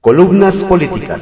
Columnas 0.00 0.54
políticas. 0.64 1.20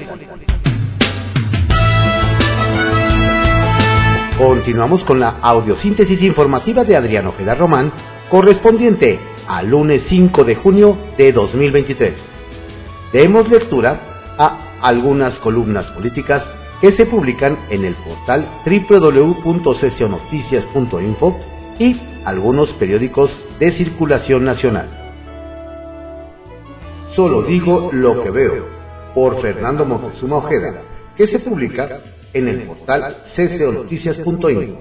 Continuamos 4.37 5.03
con 5.03 5.19
la 5.19 5.39
audiosíntesis 5.41 6.23
informativa 6.23 6.85
de 6.85 6.95
Adriano 6.95 7.31
Ojeda 7.31 7.55
Román, 7.55 7.91
correspondiente 8.31 9.19
al 9.49 9.69
lunes 9.69 10.03
5 10.09 10.45
de 10.45 10.57
junio 10.57 10.95
de 11.17 11.33
2023. 11.33 12.17
Demos 13.15 13.49
lectura 13.49 14.35
a 14.37 14.77
algunas 14.83 15.39
columnas 15.39 15.87
políticas 15.93 16.45
que 16.83 16.93
se 16.93 17.07
publican 17.07 17.57
en 17.71 17.87
el 17.87 17.95
portal 17.95 18.61
www.sesionoticias.info 18.67 21.41
y 21.79 21.99
algunos 22.27 22.75
periódicos 22.75 23.35
de 23.59 23.73
circulación 23.73 24.45
nacional. 24.45 25.06
Solo 27.17 27.43
digo 27.45 27.89
lo 27.95 28.23
que 28.23 28.31
veo, 28.31 28.67
por 29.15 29.41
Fernando 29.41 29.87
Moctezuma 29.87 30.37
Ojeda, 30.37 30.83
que 31.17 31.27
se 31.27 31.39
publica 31.39 32.03
en 32.35 32.47
el 32.47 32.65
portal 32.65 33.23
cconoticias.info. 33.35 34.79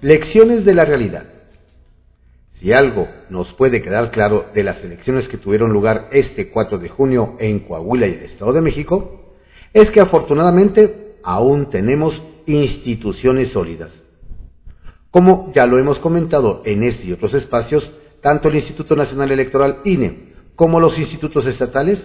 Lecciones 0.00 0.64
de 0.64 0.72
la 0.72 0.86
realidad. 0.86 1.26
Si 2.52 2.72
algo 2.72 3.06
nos 3.28 3.52
puede 3.52 3.82
quedar 3.82 4.10
claro 4.10 4.46
de 4.54 4.64
las 4.64 4.82
elecciones 4.82 5.28
que 5.28 5.36
tuvieron 5.36 5.74
lugar 5.74 6.08
este 6.10 6.48
4 6.48 6.78
de 6.78 6.88
junio 6.88 7.36
en 7.38 7.58
Coahuila 7.58 8.06
y 8.06 8.12
el 8.12 8.22
Estado 8.22 8.54
de 8.54 8.62
México, 8.62 9.34
es 9.74 9.90
que 9.90 10.00
afortunadamente 10.00 11.18
aún 11.22 11.68
tenemos 11.68 12.22
instituciones 12.46 13.50
sólidas. 13.50 13.90
Como 15.10 15.52
ya 15.54 15.66
lo 15.66 15.78
hemos 15.78 15.98
comentado 15.98 16.62
en 16.64 16.82
este 16.82 17.08
y 17.08 17.12
otros 17.12 17.34
espacios, 17.34 17.92
tanto 18.22 18.48
el 18.48 18.54
Instituto 18.54 18.96
Nacional 18.96 19.30
Electoral 19.32 19.80
INE 19.84 20.32
como 20.56 20.80
los 20.80 20.98
institutos 20.98 21.46
estatales 21.46 22.04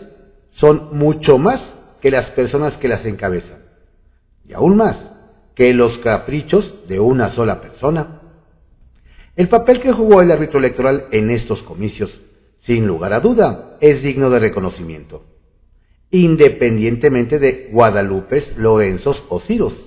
son 0.51 0.97
mucho 0.97 1.37
más 1.37 1.75
que 2.01 2.11
las 2.11 2.27
personas 2.31 2.77
que 2.77 2.87
las 2.87 3.05
encabezan. 3.05 3.59
Y 4.47 4.53
aún 4.53 4.77
más 4.77 5.11
que 5.55 5.73
los 5.73 5.97
caprichos 5.97 6.87
de 6.87 6.99
una 6.99 7.29
sola 7.29 7.61
persona. 7.61 8.21
El 9.35 9.49
papel 9.49 9.79
que 9.79 9.91
jugó 9.91 10.21
el 10.21 10.31
árbitro 10.31 10.59
electoral 10.59 11.07
en 11.11 11.29
estos 11.29 11.61
comicios, 11.63 12.19
sin 12.61 12.87
lugar 12.87 13.13
a 13.13 13.19
duda, 13.19 13.77
es 13.79 14.01
digno 14.01 14.29
de 14.29 14.39
reconocimiento, 14.39 15.25
independientemente 16.11 17.39
de 17.39 17.69
Guadalupes, 17.71 18.57
Lorenzos 18.57 19.23
o 19.29 19.39
Ciros. 19.39 19.77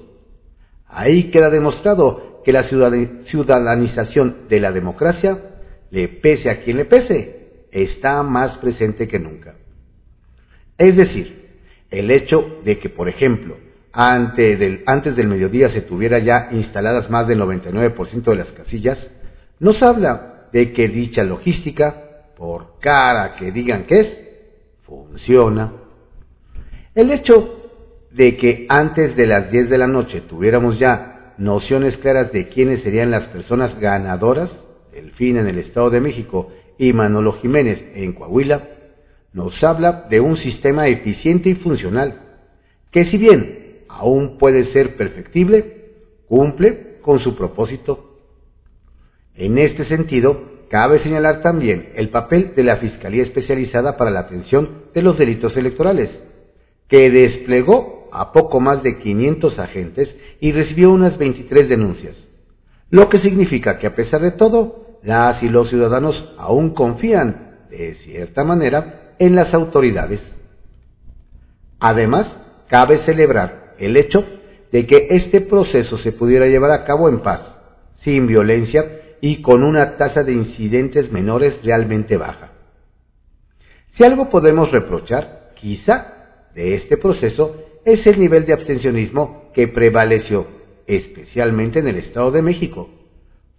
Ahí 0.86 1.30
queda 1.30 1.50
demostrado 1.50 2.42
que 2.44 2.52
la 2.52 2.64
ciudadanización 2.64 4.48
de 4.48 4.60
la 4.60 4.72
democracia, 4.72 5.58
le 5.90 6.08
pese 6.08 6.50
a 6.50 6.62
quien 6.62 6.76
le 6.76 6.84
pese, 6.84 7.41
está 7.72 8.22
más 8.22 8.58
presente 8.58 9.08
que 9.08 9.18
nunca. 9.18 9.54
Es 10.78 10.96
decir, 10.96 11.42
el 11.90 12.10
hecho 12.10 12.60
de 12.64 12.78
que, 12.78 12.90
por 12.90 13.08
ejemplo, 13.08 13.56
antes 13.92 14.58
del, 14.58 15.28
mediodía 15.28 15.68
se 15.68 15.80
tuviera 15.82 16.18
ya 16.18 16.48
instaladas 16.52 17.10
más 17.10 17.26
del 17.26 17.40
99% 17.40 18.22
de 18.22 18.36
las 18.36 18.52
casillas, 18.52 19.10
nos 19.58 19.82
habla 19.82 20.48
de 20.52 20.72
que 20.72 20.88
dicha 20.88 21.24
logística, 21.24 21.94
por 22.36 22.78
cara 22.80 23.36
que 23.36 23.52
digan 23.52 23.84
que 23.84 24.00
es, 24.00 24.18
funciona. 24.82 25.72
El 26.94 27.10
hecho 27.10 27.70
de 28.10 28.36
que 28.36 28.66
antes 28.68 29.16
de 29.16 29.26
las 29.26 29.50
10 29.50 29.70
de 29.70 29.78
la 29.78 29.86
noche 29.86 30.22
tuviéramos 30.22 30.78
ya 30.78 31.34
nociones 31.38 31.96
claras 31.96 32.32
de 32.32 32.48
quiénes 32.48 32.82
serían 32.82 33.10
las 33.10 33.28
personas 33.28 33.78
ganadoras, 33.78 34.50
el 34.92 35.12
fin 35.12 35.38
en 35.38 35.48
el 35.48 35.58
Estado 35.58 35.90
de 35.90 36.00
México 36.00 36.52
y 36.78 36.92
Manolo 36.92 37.32
Jiménez 37.34 37.84
en 37.94 38.12
Coahuila, 38.12 38.68
nos 39.32 39.62
habla 39.64 40.06
de 40.10 40.20
un 40.20 40.36
sistema 40.36 40.88
eficiente 40.88 41.48
y 41.48 41.54
funcional, 41.54 42.38
que 42.90 43.04
si 43.04 43.16
bien 43.18 43.84
aún 43.88 44.38
puede 44.38 44.64
ser 44.64 44.96
perfectible, 44.96 45.90
cumple 46.26 46.98
con 47.02 47.20
su 47.20 47.34
propósito. 47.34 48.18
En 49.34 49.58
este 49.58 49.84
sentido, 49.84 50.66
cabe 50.68 50.98
señalar 50.98 51.42
también 51.42 51.90
el 51.94 52.10
papel 52.10 52.54
de 52.54 52.64
la 52.64 52.76
Fiscalía 52.76 53.22
Especializada 53.22 53.96
para 53.96 54.10
la 54.10 54.20
Atención 54.20 54.84
de 54.94 55.02
los 55.02 55.18
Delitos 55.18 55.56
Electorales, 55.56 56.18
que 56.88 57.10
desplegó 57.10 58.08
a 58.12 58.32
poco 58.32 58.60
más 58.60 58.82
de 58.82 58.98
500 58.98 59.58
agentes 59.58 60.16
y 60.40 60.52
recibió 60.52 60.90
unas 60.90 61.16
23 61.16 61.68
denuncias, 61.68 62.16
lo 62.90 63.08
que 63.08 63.20
significa 63.20 63.78
que 63.78 63.86
a 63.86 63.94
pesar 63.94 64.20
de 64.20 64.32
todo, 64.32 64.81
las 65.02 65.42
y 65.42 65.48
los 65.48 65.68
ciudadanos 65.68 66.32
aún 66.38 66.74
confían, 66.74 67.66
de 67.70 67.94
cierta 67.94 68.44
manera, 68.44 69.14
en 69.18 69.34
las 69.34 69.52
autoridades. 69.54 70.20
Además, 71.80 72.38
cabe 72.68 72.98
celebrar 72.98 73.74
el 73.78 73.96
hecho 73.96 74.24
de 74.70 74.86
que 74.86 75.08
este 75.10 75.40
proceso 75.40 75.98
se 75.98 76.12
pudiera 76.12 76.46
llevar 76.46 76.70
a 76.70 76.84
cabo 76.84 77.08
en 77.08 77.20
paz, 77.20 77.40
sin 78.00 78.26
violencia 78.26 79.00
y 79.20 79.42
con 79.42 79.62
una 79.62 79.96
tasa 79.96 80.22
de 80.22 80.32
incidentes 80.32 81.12
menores 81.12 81.62
realmente 81.62 82.16
baja. 82.16 82.52
Si 83.90 84.04
algo 84.04 84.30
podemos 84.30 84.70
reprochar, 84.70 85.50
quizá, 85.54 86.48
de 86.54 86.74
este 86.74 86.96
proceso 86.96 87.56
es 87.84 88.06
el 88.06 88.18
nivel 88.18 88.46
de 88.46 88.52
abstencionismo 88.52 89.50
que 89.52 89.68
prevaleció, 89.68 90.46
especialmente 90.86 91.80
en 91.80 91.88
el 91.88 91.96
Estado 91.96 92.30
de 92.30 92.42
México, 92.42 92.88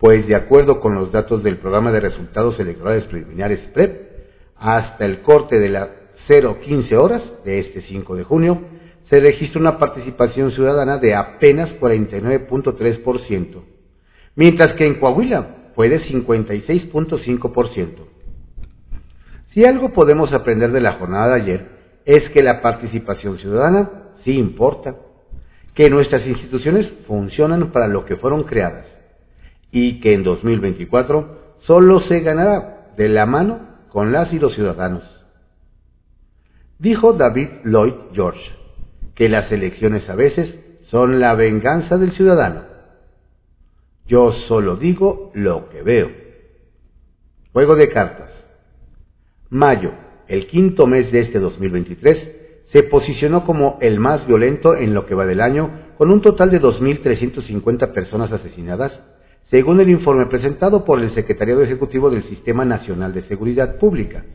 pues 0.03 0.27
de 0.27 0.35
acuerdo 0.35 0.81
con 0.81 0.95
los 0.95 1.13
datos 1.13 1.41
del 1.43 1.59
Programa 1.59 1.89
de 1.93 2.01
Resultados 2.01 2.59
Electorales 2.59 3.05
Preliminares 3.05 3.59
PREP, 3.73 4.09
hasta 4.57 5.05
el 5.05 5.21
corte 5.21 5.59
de 5.59 5.69
las 5.69 5.91
015 6.27 6.97
horas 6.97 7.33
de 7.45 7.59
este 7.59 7.79
5 7.79 8.13
de 8.17 8.25
junio, 8.25 8.63
se 9.05 9.21
registra 9.21 9.61
una 9.61 9.77
participación 9.77 10.51
ciudadana 10.51 10.97
de 10.97 11.15
apenas 11.15 11.79
49.3%, 11.79 13.63
mientras 14.35 14.73
que 14.73 14.87
en 14.87 14.99
Coahuila 14.99 15.69
fue 15.73 15.87
de 15.87 16.01
56.5%. 16.01 17.87
Si 19.51 19.63
algo 19.63 19.93
podemos 19.93 20.33
aprender 20.33 20.73
de 20.73 20.81
la 20.81 20.95
jornada 20.95 21.29
de 21.29 21.41
ayer 21.41 21.69
es 22.03 22.29
que 22.29 22.43
la 22.43 22.61
participación 22.61 23.37
ciudadana 23.37 24.11
sí 24.25 24.37
importa, 24.37 24.97
que 25.73 25.89
nuestras 25.89 26.27
instituciones 26.27 26.91
funcionan 27.07 27.71
para 27.71 27.87
lo 27.87 28.03
que 28.03 28.17
fueron 28.17 28.43
creadas 28.43 28.92
y 29.73 29.99
que 29.99 30.13
en 30.13 30.21
2024 30.23 31.55
solo 31.61 31.99
se 31.99 32.19
ganará 32.19 32.93
de 32.95 33.09
la 33.09 33.25
mano 33.25 33.59
con 33.89 34.11
las 34.11 34.31
y 34.31 34.39
los 34.39 34.53
ciudadanos. 34.53 35.03
Dijo 36.77 37.13
David 37.13 37.49
Lloyd 37.65 37.95
George 38.13 38.51
que 39.15 39.29
las 39.29 39.51
elecciones 39.51 40.09
a 40.11 40.15
veces 40.15 40.59
son 40.85 41.19
la 41.19 41.33
venganza 41.33 41.97
del 41.97 42.11
ciudadano. 42.11 42.61
Yo 44.05 44.31
solo 44.31 44.75
digo 44.75 45.31
lo 45.33 45.69
que 45.69 45.81
veo. 45.81 46.11
Juego 47.51 47.75
de 47.75 47.89
cartas. 47.89 48.29
Mayo, 49.49 49.93
el 50.27 50.45
quinto 50.45 50.85
mes 50.85 51.11
de 51.11 51.19
este 51.19 51.39
2023, 51.39 52.63
se 52.65 52.83
posicionó 52.83 53.43
como 53.43 53.79
el 53.81 53.99
más 53.99 54.27
violento 54.27 54.75
en 54.75 54.93
lo 54.93 55.05
que 55.07 55.15
va 55.15 55.25
del 55.25 55.41
año, 55.41 55.93
con 55.97 56.11
un 56.11 56.21
total 56.21 56.51
de 56.51 56.61
2.350 56.61 57.91
personas 57.91 58.31
asesinadas 58.31 58.99
según 59.53 59.79
el 59.79 59.91
informe 59.91 60.25
presentado 60.25 60.83
por 60.83 60.99
el 60.99 61.11
Secretariado 61.11 61.61
Ejecutivo 61.61 62.09
del 62.09 62.23
Sistema 62.23 62.65
Nacional 62.65 63.13
de 63.13 63.21
Seguridad 63.21 63.77
Pública, 63.77 64.25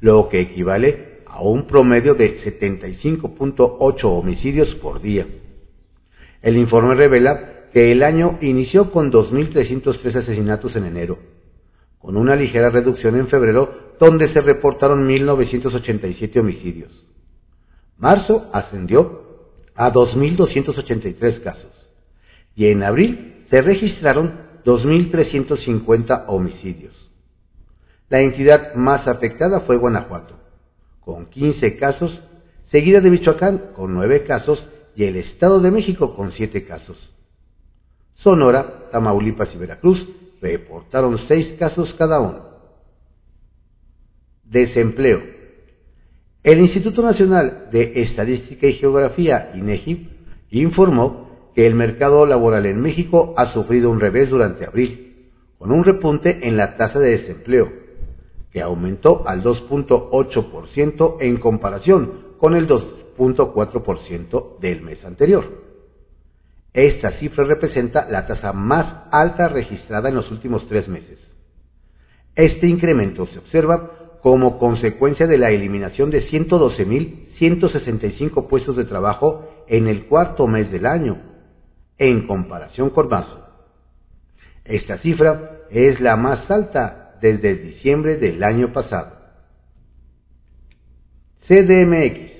lo 0.00 0.28
que 0.28 0.40
equivale 0.40 1.20
a 1.26 1.42
un 1.42 1.68
promedio 1.68 2.14
de 2.14 2.40
75.8 2.40 4.02
homicidios 4.02 4.74
por 4.74 5.00
día. 5.00 5.28
El 6.42 6.56
informe 6.56 6.96
revela 6.96 7.68
que 7.72 7.92
el 7.92 8.02
año 8.02 8.38
inició 8.40 8.90
con 8.90 9.12
2.303 9.12 10.16
asesinatos 10.16 10.74
en 10.74 10.86
enero, 10.86 11.20
con 12.00 12.16
una 12.16 12.34
ligera 12.34 12.68
reducción 12.68 13.14
en 13.14 13.28
febrero 13.28 13.92
donde 14.00 14.26
se 14.26 14.40
reportaron 14.40 15.08
1.987 15.08 16.40
homicidios. 16.40 16.90
Marzo 17.96 18.50
ascendió 18.52 19.22
a 19.76 19.92
2.283 19.92 21.40
casos 21.44 21.70
y 22.56 22.66
en 22.66 22.82
abril 22.82 23.28
se 23.52 23.60
registraron 23.60 24.41
2.350 24.64 26.24
homicidios. 26.28 27.10
La 28.08 28.20
entidad 28.20 28.74
más 28.74 29.08
afectada 29.08 29.60
fue 29.60 29.76
Guanajuato, 29.76 30.38
con 31.00 31.26
15 31.26 31.76
casos, 31.76 32.20
seguida 32.70 33.00
de 33.00 33.10
Michoacán 33.10 33.72
con 33.74 33.94
9 33.94 34.24
casos 34.24 34.66
y 34.94 35.04
el 35.04 35.16
Estado 35.16 35.60
de 35.60 35.70
México 35.70 36.14
con 36.14 36.30
7 36.30 36.64
casos. 36.64 36.98
Sonora, 38.14 38.90
Tamaulipas 38.92 39.54
y 39.54 39.58
Veracruz 39.58 40.06
reportaron 40.40 41.18
6 41.18 41.56
casos 41.58 41.94
cada 41.94 42.20
uno. 42.20 42.52
Desempleo. 44.44 45.22
El 46.42 46.60
Instituto 46.60 47.02
Nacional 47.02 47.68
de 47.72 48.00
Estadística 48.02 48.66
y 48.66 48.74
Geografía, 48.74 49.52
INEGI, 49.54 50.08
informó 50.50 51.31
que 51.54 51.66
el 51.66 51.74
mercado 51.74 52.26
laboral 52.26 52.66
en 52.66 52.80
México 52.80 53.34
ha 53.36 53.46
sufrido 53.46 53.90
un 53.90 54.00
revés 54.00 54.30
durante 54.30 54.64
abril, 54.64 55.30
con 55.58 55.70
un 55.70 55.84
repunte 55.84 56.46
en 56.46 56.56
la 56.56 56.76
tasa 56.76 56.98
de 56.98 57.10
desempleo, 57.10 57.70
que 58.50 58.62
aumentó 58.62 59.26
al 59.26 59.42
2.8% 59.42 61.16
en 61.20 61.36
comparación 61.38 62.32
con 62.38 62.54
el 62.54 62.68
2.4% 62.68 64.58
del 64.58 64.82
mes 64.82 65.04
anterior. 65.04 65.62
Esta 66.72 67.10
cifra 67.12 67.44
representa 67.44 68.08
la 68.10 68.26
tasa 68.26 68.52
más 68.52 69.04
alta 69.10 69.48
registrada 69.48 70.08
en 70.08 70.14
los 70.14 70.30
últimos 70.30 70.66
tres 70.68 70.88
meses. 70.88 71.18
Este 72.34 72.66
incremento 72.66 73.26
se 73.26 73.38
observa 73.38 74.18
como 74.22 74.58
consecuencia 74.58 75.26
de 75.26 75.36
la 75.36 75.50
eliminación 75.50 76.08
de 76.10 76.22
112.165 76.22 78.48
puestos 78.48 78.76
de 78.76 78.84
trabajo 78.84 79.46
en 79.68 79.86
el 79.86 80.06
cuarto 80.06 80.46
mes 80.46 80.70
del 80.70 80.86
año, 80.86 81.31
en 81.98 82.26
comparación 82.26 82.90
con 82.90 83.08
marzo. 83.08 83.46
Esta 84.64 84.98
cifra 84.98 85.58
es 85.70 86.00
la 86.00 86.16
más 86.16 86.50
alta 86.50 87.16
desde 87.20 87.54
diciembre 87.54 88.16
del 88.16 88.42
año 88.42 88.72
pasado. 88.72 89.16
CDMX. 91.46 92.32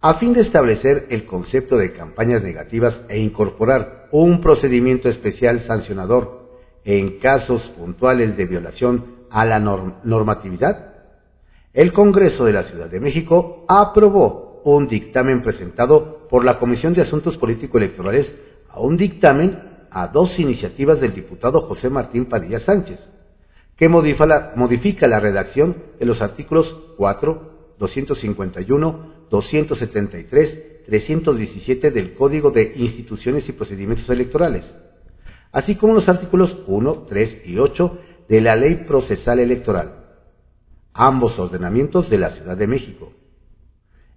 A 0.00 0.14
fin 0.14 0.34
de 0.34 0.42
establecer 0.42 1.06
el 1.10 1.24
concepto 1.24 1.76
de 1.76 1.92
campañas 1.92 2.42
negativas 2.42 3.02
e 3.08 3.18
incorporar 3.18 4.08
un 4.12 4.40
procedimiento 4.40 5.08
especial 5.08 5.60
sancionador 5.60 6.50
en 6.84 7.18
casos 7.18 7.62
puntuales 7.76 8.36
de 8.36 8.44
violación 8.44 9.26
a 9.30 9.46
la 9.46 9.58
normatividad, 9.58 10.94
el 11.72 11.92
Congreso 11.92 12.44
de 12.44 12.52
la 12.52 12.62
Ciudad 12.64 12.88
de 12.88 13.00
México 13.00 13.64
aprobó 13.66 14.60
un 14.64 14.86
dictamen 14.86 15.42
presentado 15.42 16.13
por 16.28 16.44
la 16.44 16.58
Comisión 16.58 16.94
de 16.94 17.02
Asuntos 17.02 17.36
Político-Electorales 17.36 18.34
a 18.68 18.80
un 18.80 18.96
dictamen 18.96 19.58
a 19.90 20.08
dos 20.08 20.38
iniciativas 20.38 21.00
del 21.00 21.14
diputado 21.14 21.62
José 21.62 21.88
Martín 21.88 22.26
Padilla 22.26 22.58
Sánchez, 22.58 22.98
que 23.76 23.88
modifica 23.88 24.26
la, 24.26 24.52
modifica 24.56 25.06
la 25.06 25.20
redacción 25.20 25.76
de 25.98 26.06
los 26.06 26.20
artículos 26.20 26.76
4, 26.96 27.76
251, 27.78 29.14
273, 29.30 30.84
317 30.86 31.90
del 31.90 32.14
Código 32.14 32.50
de 32.50 32.74
Instituciones 32.76 33.48
y 33.48 33.52
Procedimientos 33.52 34.08
Electorales, 34.10 34.64
así 35.52 35.76
como 35.76 35.94
los 35.94 36.08
artículos 36.08 36.56
1, 36.66 37.06
3 37.08 37.42
y 37.46 37.58
8 37.58 37.98
de 38.28 38.40
la 38.40 38.56
Ley 38.56 38.84
Procesal 38.86 39.38
Electoral, 39.38 40.04
ambos 40.92 41.38
ordenamientos 41.38 42.10
de 42.10 42.18
la 42.18 42.30
Ciudad 42.30 42.56
de 42.56 42.66
México. 42.66 43.12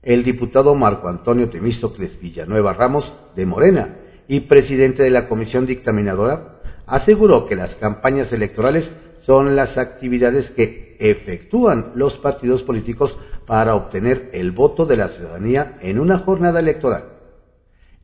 El 0.02 0.24
diputado 0.24 0.76
Marco 0.76 1.08
Antonio 1.08 1.50
Temístocles 1.50 2.20
Villanueva 2.20 2.74
Ramos, 2.74 3.12
de 3.36 3.46
Morena, 3.46 3.98
y 4.28 4.42
presidente 4.42 5.04
de 5.04 5.10
la 5.10 5.28
Comisión 5.28 5.66
Dictaminadora, 5.66 6.60
aseguró 6.86 7.46
que 7.46 7.56
las 7.56 7.76
campañas 7.76 8.32
electorales 8.32 8.90
son 9.22 9.56
las 9.56 9.78
actividades 9.78 10.52
que 10.52 10.96
efectúan 11.00 11.92
los 11.96 12.18
partidos 12.18 12.64
políticos 12.64 13.18
para 13.46 13.76
obtener 13.76 14.30
el 14.34 14.52
voto 14.52 14.86
de 14.86 14.98
la 14.98 15.10
ciudadanía 15.10 15.78
en 15.82 16.00
una 16.00 16.20
jornada 16.20 16.60
electoral. 16.60 17.06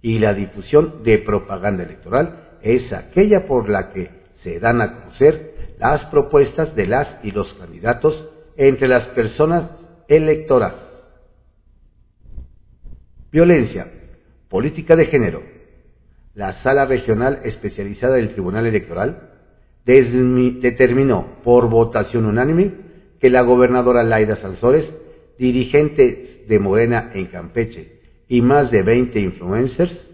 Y 0.01 0.19
la 0.19 0.33
difusión 0.33 1.03
de 1.03 1.19
propaganda 1.19 1.83
electoral 1.83 2.57
es 2.61 2.91
aquella 2.91 3.45
por 3.45 3.69
la 3.69 3.91
que 3.91 4.09
se 4.35 4.59
dan 4.59 4.81
a 4.81 4.95
conocer 4.95 5.75
las 5.79 6.05
propuestas 6.05 6.75
de 6.75 6.87
las 6.87 7.17
y 7.23 7.31
los 7.31 7.53
candidatos 7.53 8.29
entre 8.57 8.87
las 8.87 9.07
personas 9.07 9.71
electoradas. 10.07 10.92
Violencia, 13.33 13.91
política 14.47 14.95
de 14.95 15.07
género. 15.07 15.43
La 16.33 16.53
Sala 16.53 16.85
Regional 16.85 17.41
Especializada 17.43 18.15
del 18.15 18.31
Tribunal 18.31 18.65
Electoral 18.65 19.31
determinó 19.83 21.39
por 21.43 21.69
votación 21.69 22.25
unánime 22.25 22.71
que 23.19 23.29
la 23.29 23.41
gobernadora 23.41 24.03
Laida 24.03 24.37
Sansores, 24.37 24.93
dirigentes 25.37 26.47
de 26.47 26.59
Morena 26.59 27.11
en 27.13 27.25
Campeche 27.25 27.99
y 28.29 28.41
más 28.41 28.71
de 28.71 28.83
20 28.83 29.19
influencers 29.19 30.09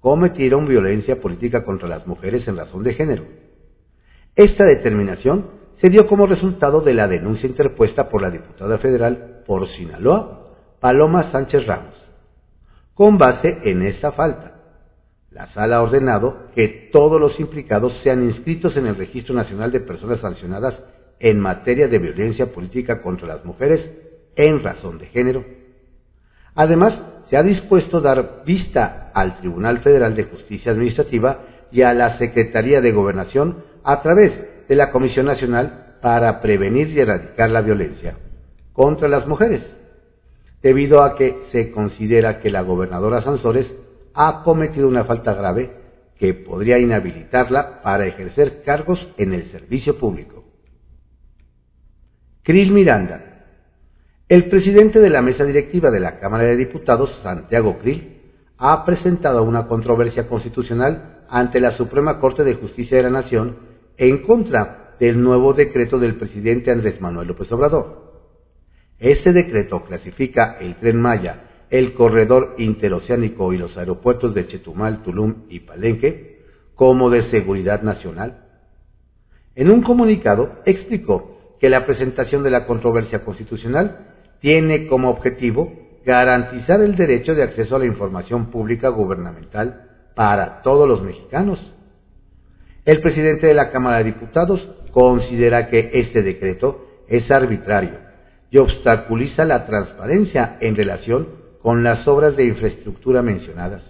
cometieron 0.00 0.66
violencia 0.66 1.20
política 1.20 1.62
contra 1.62 1.86
las 1.86 2.08
mujeres 2.08 2.48
en 2.48 2.56
razón 2.56 2.82
de 2.82 2.94
género 2.94 3.42
esta 4.34 4.64
determinación 4.64 5.50
se 5.74 5.90
dio 5.90 6.06
como 6.06 6.26
resultado 6.26 6.80
de 6.80 6.94
la 6.94 7.06
denuncia 7.06 7.46
interpuesta 7.46 8.08
por 8.08 8.22
la 8.22 8.30
diputada 8.30 8.78
federal 8.78 9.42
por 9.46 9.66
Sinaloa, 9.66 10.54
Paloma 10.80 11.24
Sánchez 11.24 11.66
Ramos. 11.66 11.94
Con 12.94 13.18
base 13.18 13.58
en 13.64 13.82
esta 13.82 14.12
falta, 14.12 14.60
la 15.30 15.46
sala 15.46 15.76
ha 15.76 15.82
ordenado 15.82 16.48
que 16.54 16.90
todos 16.92 17.20
los 17.20 17.40
implicados 17.40 17.94
sean 17.98 18.22
inscritos 18.22 18.76
en 18.76 18.86
el 18.86 18.96
Registro 18.96 19.34
Nacional 19.34 19.72
de 19.72 19.80
Personas 19.80 20.20
Sancionadas 20.20 20.78
en 21.18 21.40
materia 21.40 21.88
de 21.88 21.98
violencia 21.98 22.52
política 22.52 23.00
contra 23.00 23.28
las 23.28 23.44
mujeres 23.44 23.90
en 24.36 24.62
razón 24.62 24.98
de 24.98 25.06
género. 25.06 25.44
Además, 26.54 27.02
se 27.30 27.36
ha 27.36 27.42
dispuesto 27.42 28.00
dar 28.00 28.42
vista 28.44 29.10
al 29.14 29.38
Tribunal 29.38 29.78
Federal 29.78 30.14
de 30.14 30.24
Justicia 30.24 30.72
Administrativa 30.72 31.46
y 31.70 31.80
a 31.80 31.94
la 31.94 32.18
Secretaría 32.18 32.82
de 32.82 32.92
Gobernación 32.92 33.64
a 33.82 34.02
través 34.02 34.66
de 34.68 34.76
la 34.76 34.90
Comisión 34.90 35.26
Nacional 35.26 35.96
para 36.02 36.42
Prevenir 36.42 36.90
y 36.90 37.00
Erradicar 37.00 37.48
la 37.50 37.62
Violencia 37.62 38.16
contra 38.74 39.08
las 39.08 39.26
Mujeres, 39.26 39.64
debido 40.62 41.02
a 41.02 41.16
que 41.16 41.40
se 41.50 41.70
considera 41.70 42.40
que 42.40 42.50
la 42.50 42.62
gobernadora 42.62 43.22
Sansores 43.22 43.74
ha 44.14 44.42
cometido 44.44 44.88
una 44.88 45.04
falta 45.04 45.34
grave 45.34 45.70
que 46.16 46.34
podría 46.34 46.78
inhabilitarla 46.78 47.82
para 47.82 48.06
ejercer 48.06 48.62
cargos 48.62 49.08
en 49.16 49.32
el 49.32 49.46
servicio 49.46 49.98
público. 49.98 50.44
Krill 52.42 52.72
Miranda. 52.72 53.46
El 54.28 54.48
presidente 54.48 55.00
de 55.00 55.10
la 55.10 55.20
mesa 55.20 55.44
directiva 55.44 55.90
de 55.90 56.00
la 56.00 56.18
Cámara 56.18 56.44
de 56.44 56.56
Diputados, 56.56 57.20
Santiago 57.22 57.78
Krill, 57.78 58.20
ha 58.56 58.84
presentado 58.84 59.42
una 59.42 59.66
controversia 59.66 60.28
constitucional 60.28 61.24
ante 61.28 61.60
la 61.60 61.72
Suprema 61.72 62.20
Corte 62.20 62.44
de 62.44 62.54
Justicia 62.54 62.96
de 62.96 63.02
la 63.02 63.10
Nación 63.10 63.56
en 63.96 64.22
contra 64.22 64.94
del 64.98 65.20
nuevo 65.20 65.52
decreto 65.52 65.98
del 65.98 66.16
presidente 66.16 66.70
Andrés 66.70 67.00
Manuel 67.00 67.28
López 67.28 67.50
Obrador. 67.50 68.01
Este 69.02 69.32
decreto 69.32 69.82
clasifica 69.82 70.58
el 70.60 70.76
tren 70.76 71.00
Maya, 71.00 71.66
el 71.70 71.92
corredor 71.92 72.54
interoceánico 72.58 73.52
y 73.52 73.58
los 73.58 73.76
aeropuertos 73.76 74.32
de 74.32 74.46
Chetumal, 74.46 75.02
Tulum 75.02 75.46
y 75.48 75.58
Palenque 75.58 76.44
como 76.76 77.10
de 77.10 77.22
seguridad 77.22 77.82
nacional. 77.82 78.44
En 79.56 79.70
un 79.70 79.82
comunicado 79.82 80.60
explicó 80.64 81.56
que 81.60 81.68
la 81.68 81.84
presentación 81.84 82.44
de 82.44 82.50
la 82.50 82.64
controversia 82.64 83.24
constitucional 83.24 84.14
tiene 84.40 84.86
como 84.86 85.10
objetivo 85.10 85.72
garantizar 86.06 86.80
el 86.80 86.94
derecho 86.94 87.34
de 87.34 87.42
acceso 87.42 87.74
a 87.74 87.80
la 87.80 87.86
información 87.86 88.52
pública 88.52 88.88
gubernamental 88.88 89.90
para 90.14 90.62
todos 90.62 90.88
los 90.88 91.02
mexicanos 91.02 91.72
el 92.84 93.00
presidente 93.00 93.46
de 93.46 93.54
la 93.54 93.70
Cámara 93.70 93.98
de 93.98 94.04
Diputados 94.04 94.68
considera 94.90 95.68
que 95.68 95.90
este 95.92 96.22
decreto 96.22 96.86
es 97.06 97.30
arbitrario 97.30 98.11
y 98.52 98.58
obstaculiza 98.58 99.46
la 99.46 99.64
transparencia 99.64 100.58
en 100.60 100.76
relación 100.76 101.26
con 101.62 101.82
las 101.82 102.06
obras 102.06 102.36
de 102.36 102.44
infraestructura 102.44 103.22
mencionadas. 103.22 103.82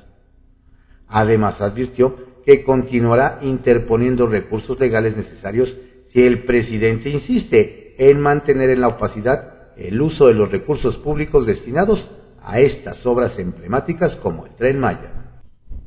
Además, 1.08 1.60
advirtió 1.60 2.16
que 2.46 2.62
continuará 2.62 3.40
interponiendo 3.42 4.28
recursos 4.28 4.78
legales 4.78 5.16
necesarios 5.16 5.76
si 6.12 6.22
el 6.22 6.44
presidente 6.44 7.10
insiste 7.10 7.96
en 7.98 8.20
mantener 8.20 8.70
en 8.70 8.82
la 8.82 8.88
opacidad 8.88 9.72
el 9.76 10.00
uso 10.00 10.28
de 10.28 10.34
los 10.34 10.52
recursos 10.52 10.96
públicos 10.98 11.44
destinados 11.44 12.08
a 12.40 12.60
estas 12.60 13.04
obras 13.04 13.36
emblemáticas 13.40 14.14
como 14.16 14.46
el 14.46 14.54
tren 14.54 14.78
Maya. 14.78 15.40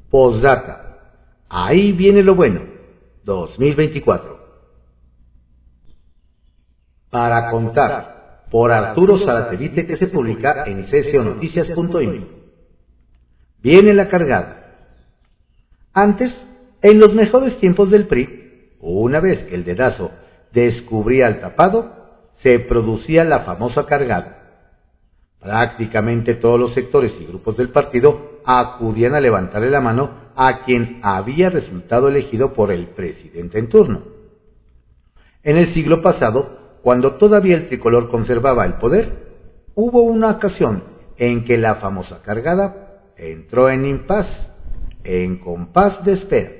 Postdata. 0.09 1.13
Ahí 1.47 1.93
viene 1.93 2.23
lo 2.23 2.35
bueno. 2.35 2.61
2024. 3.23 4.35
Para 7.09 7.49
contar, 7.49 8.14
por 8.49 8.71
Arturo 8.71 9.17
Saratevite 9.17 9.85
que 9.85 9.97
se 9.97 10.07
publica 10.07 10.63
en 10.65 10.85
cconoticias.info. 10.85 12.27
Viene 13.61 13.93
la 13.93 14.07
cargada. 14.07 14.75
Antes, 15.93 16.45
en 16.81 16.99
los 16.99 17.13
mejores 17.13 17.57
tiempos 17.59 17.89
del 17.89 18.07
PRI, 18.07 18.77
una 18.79 19.19
vez 19.19 19.43
que 19.43 19.55
el 19.55 19.63
dedazo 19.63 20.11
descubría 20.51 21.27
el 21.27 21.39
tapado, 21.39 22.29
se 22.33 22.59
producía 22.59 23.23
la 23.23 23.41
famosa 23.41 23.85
cargada. 23.85 24.45
Prácticamente 25.39 26.35
todos 26.35 26.59
los 26.59 26.73
sectores 26.73 27.13
y 27.19 27.25
grupos 27.25 27.57
del 27.57 27.69
partido 27.69 28.41
acudían 28.45 29.15
a 29.15 29.19
levantarle 29.19 29.69
la 29.69 29.81
mano 29.81 30.25
a 30.35 30.65
quien 30.65 30.99
había 31.01 31.49
resultado 31.49 32.07
elegido 32.07 32.53
por 32.53 32.71
el 32.71 32.87
presidente 32.89 33.57
en 33.59 33.69
turno. 33.69 34.03
En 35.43 35.57
el 35.57 35.67
siglo 35.67 36.01
pasado, 36.01 36.64
cuando 36.85 37.15
todavía 37.15 37.55
el 37.55 37.67
tricolor 37.67 38.11
conservaba 38.11 38.63
el 38.63 38.75
poder, 38.75 39.09
hubo 39.73 40.03
una 40.03 40.29
ocasión 40.29 40.83
en 41.17 41.43
que 41.43 41.57
la 41.57 41.77
famosa 41.77 42.21
cargada 42.21 43.01
entró 43.17 43.71
en 43.71 43.87
impas, 43.87 44.27
en 45.03 45.39
compás 45.39 46.05
de 46.05 46.13
espera. 46.13 46.51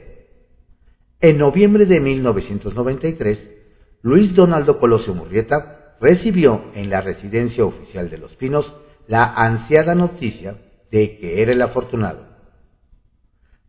En 1.22 1.38
noviembre 1.38 1.86
de 1.86 2.00
1993, 2.00 3.52
Luis 4.02 4.34
Donaldo 4.34 4.80
Colosio 4.80 5.14
Murrieta 5.14 5.94
recibió 6.02 6.72
en 6.74 6.90
la 6.90 7.02
residencia 7.02 7.64
oficial 7.64 8.10
de 8.10 8.18
Los 8.18 8.36
Pinos 8.36 8.76
la 9.06 9.26
ansiada 9.26 9.94
noticia 9.94 10.56
de 10.90 11.20
que 11.20 11.44
era 11.44 11.52
el 11.52 11.62
afortunado. 11.62 12.26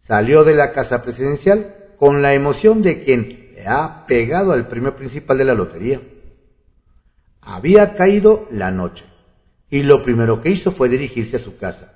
Salió 0.05 0.43
de 0.43 0.55
la 0.55 0.73
casa 0.73 1.03
presidencial 1.03 1.75
con 1.99 2.23
la 2.23 2.33
emoción 2.33 2.81
de 2.81 3.05
quien 3.05 3.51
le 3.57 3.67
ha 3.67 4.07
pegado 4.07 4.53
al 4.53 4.69
premio 4.69 4.97
principal 4.97 5.37
de 5.37 5.45
la 5.45 5.53
lotería. 5.53 6.01
Había 7.47 7.95
caído 7.95 8.49
la 8.51 8.73
noche 8.73 9.05
y 9.71 9.85
lo 9.85 10.03
primero 10.03 10.41
que 10.41 10.51
hizo 10.51 10.73
fue 10.73 10.89
dirigirse 10.89 11.37
a 11.37 11.41
su 11.41 11.57
casa, 11.59 11.93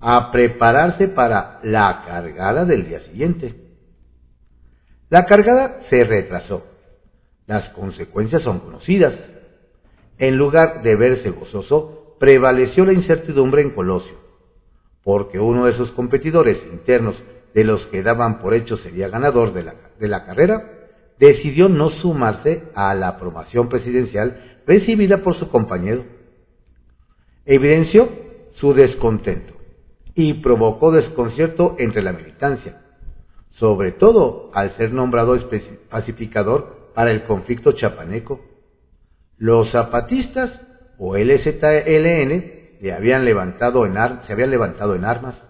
a 0.00 0.32
prepararse 0.32 1.06
para 1.06 1.60
la 1.62 2.02
cargada 2.04 2.64
del 2.64 2.88
día 2.88 2.98
siguiente. 2.98 3.54
La 5.08 5.24
cargada 5.24 5.82
se 5.88 6.02
retrasó. 6.02 6.66
Las 7.46 7.68
consecuencias 7.68 8.42
son 8.42 8.58
conocidas. 8.58 9.16
En 10.18 10.36
lugar 10.36 10.82
de 10.82 10.96
verse 10.96 11.30
gozoso, 11.30 12.16
prevaleció 12.18 12.84
la 12.84 12.92
incertidumbre 12.92 13.62
en 13.62 13.70
Colosio, 13.70 14.16
porque 15.04 15.38
uno 15.38 15.66
de 15.66 15.74
sus 15.74 15.92
competidores 15.92 16.60
internos, 16.72 17.22
de 17.54 17.62
los 17.62 17.86
que 17.86 18.02
daban 18.02 18.40
por 18.40 18.52
hecho 18.52 18.76
sería 18.76 19.08
ganador 19.08 19.52
de 19.52 20.08
la, 20.08 20.24
carrera, 20.24 20.72
decidió 21.20 21.68
no 21.68 21.88
sumarse 21.88 22.64
a 22.74 22.94
la 22.96 23.08
aprobación 23.08 23.68
presidencial 23.68 24.57
recibida 24.68 25.22
por 25.22 25.34
su 25.34 25.48
compañero. 25.48 26.04
Evidenció 27.46 28.10
su 28.52 28.74
descontento 28.74 29.54
y 30.14 30.34
provocó 30.34 30.92
desconcierto 30.92 31.74
entre 31.78 32.02
la 32.02 32.12
militancia, 32.12 32.82
sobre 33.52 33.92
todo 33.92 34.50
al 34.52 34.72
ser 34.76 34.92
nombrado 34.92 35.34
pacificador 35.88 36.90
para 36.94 37.10
el 37.10 37.24
conflicto 37.24 37.72
chapaneco. 37.72 38.40
Los 39.38 39.70
zapatistas 39.70 40.60
o 40.98 41.16
LZLN 41.16 42.78
le 42.80 42.92
habían 42.92 43.24
levantado 43.24 43.86
en 43.86 43.94
se 44.26 44.32
habían 44.34 44.50
levantado 44.50 44.94
en 44.94 45.06
armas. 45.06 45.42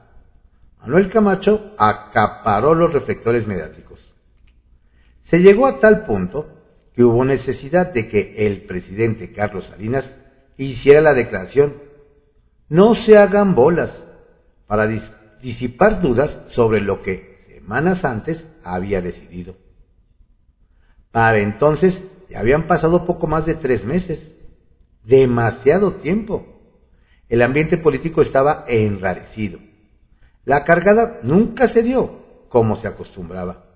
Manuel 0.81 1.11
Camacho 1.11 1.73
acaparó 1.77 2.73
los 2.73 2.93
reflectores 2.93 3.49
mediáticos. 3.49 3.99
Se 5.25 5.41
llegó 5.41 5.67
a 5.67 5.81
tal 5.81 6.07
punto 6.07 6.58
que 6.99 7.05
hubo 7.05 7.25
necesidad 7.25 7.93
de 7.93 8.09
que 8.09 8.35
el 8.49 8.63
presidente 8.63 9.31
Carlos 9.31 9.67
Salinas 9.67 10.17
hiciera 10.57 11.01
la 11.01 11.15
declaración, 11.15 11.77
no 12.69 12.97
se 12.97 13.17
hagan 13.17 13.55
bolas, 13.55 13.93
para 14.67 14.89
disipar 15.41 16.01
dudas 16.03 16.37
sobre 16.49 16.81
lo 16.81 17.01
que 17.05 17.39
semanas 17.55 18.05
antes 18.05 18.45
había 18.65 19.01
decidido. 19.01 19.55
Para 21.13 21.39
entonces 21.39 21.97
ya 22.29 22.41
habían 22.41 22.67
pasado 22.67 23.07
poco 23.07 23.29
más 23.29 23.47
de 23.47 23.55
tres 23.55 23.85
meses, 23.85 24.33
demasiado 25.05 25.99
tiempo. 26.01 26.61
El 27.29 27.43
ambiente 27.43 27.79
político 27.79 28.23
estaba 28.23 28.65
enrarecido. 28.67 29.61
La 30.45 30.65
cargada 30.65 31.21
nunca 31.23 31.69
se 31.69 31.85
dio 31.85 32.25
como 32.49 32.75
se 32.75 32.89
acostumbraba. 32.89 33.67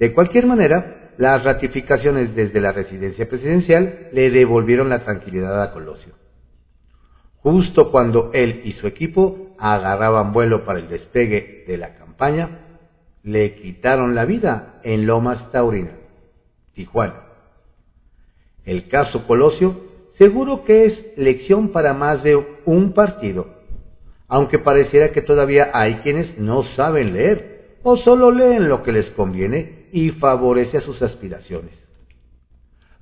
De 0.00 0.12
cualquier 0.12 0.46
manera, 0.46 1.05
las 1.18 1.44
ratificaciones 1.44 2.34
desde 2.34 2.60
la 2.60 2.72
residencia 2.72 3.28
presidencial 3.28 4.08
le 4.12 4.30
devolvieron 4.30 4.88
la 4.88 5.02
tranquilidad 5.02 5.62
a 5.62 5.72
Colosio. 5.72 6.12
Justo 7.38 7.90
cuando 7.90 8.30
él 8.34 8.62
y 8.64 8.72
su 8.72 8.86
equipo 8.86 9.54
agarraban 9.58 10.32
vuelo 10.32 10.64
para 10.64 10.78
el 10.78 10.88
despegue 10.88 11.64
de 11.66 11.76
la 11.76 11.94
campaña, 11.94 12.60
le 13.22 13.54
quitaron 13.54 14.14
la 14.14 14.24
vida 14.24 14.80
en 14.82 15.06
Lomas 15.06 15.50
Taurina, 15.50 15.92
Tijuana. 16.74 17.22
El 18.64 18.88
caso 18.88 19.26
Colosio 19.26 19.86
seguro 20.12 20.64
que 20.64 20.86
es 20.86 21.12
lección 21.16 21.70
para 21.70 21.94
más 21.94 22.22
de 22.22 22.36
un 22.64 22.92
partido, 22.92 23.46
aunque 24.28 24.58
pareciera 24.58 25.12
que 25.12 25.22
todavía 25.22 25.70
hay 25.72 25.96
quienes 25.96 26.38
no 26.38 26.62
saben 26.62 27.12
leer 27.12 27.78
o 27.82 27.96
solo 27.96 28.30
leen 28.30 28.68
lo 28.68 28.82
que 28.82 28.92
les 28.92 29.10
conviene 29.10 29.75
y 29.92 30.10
favorece 30.10 30.78
a 30.78 30.82
sus 30.82 31.02
aspiraciones. 31.02 31.74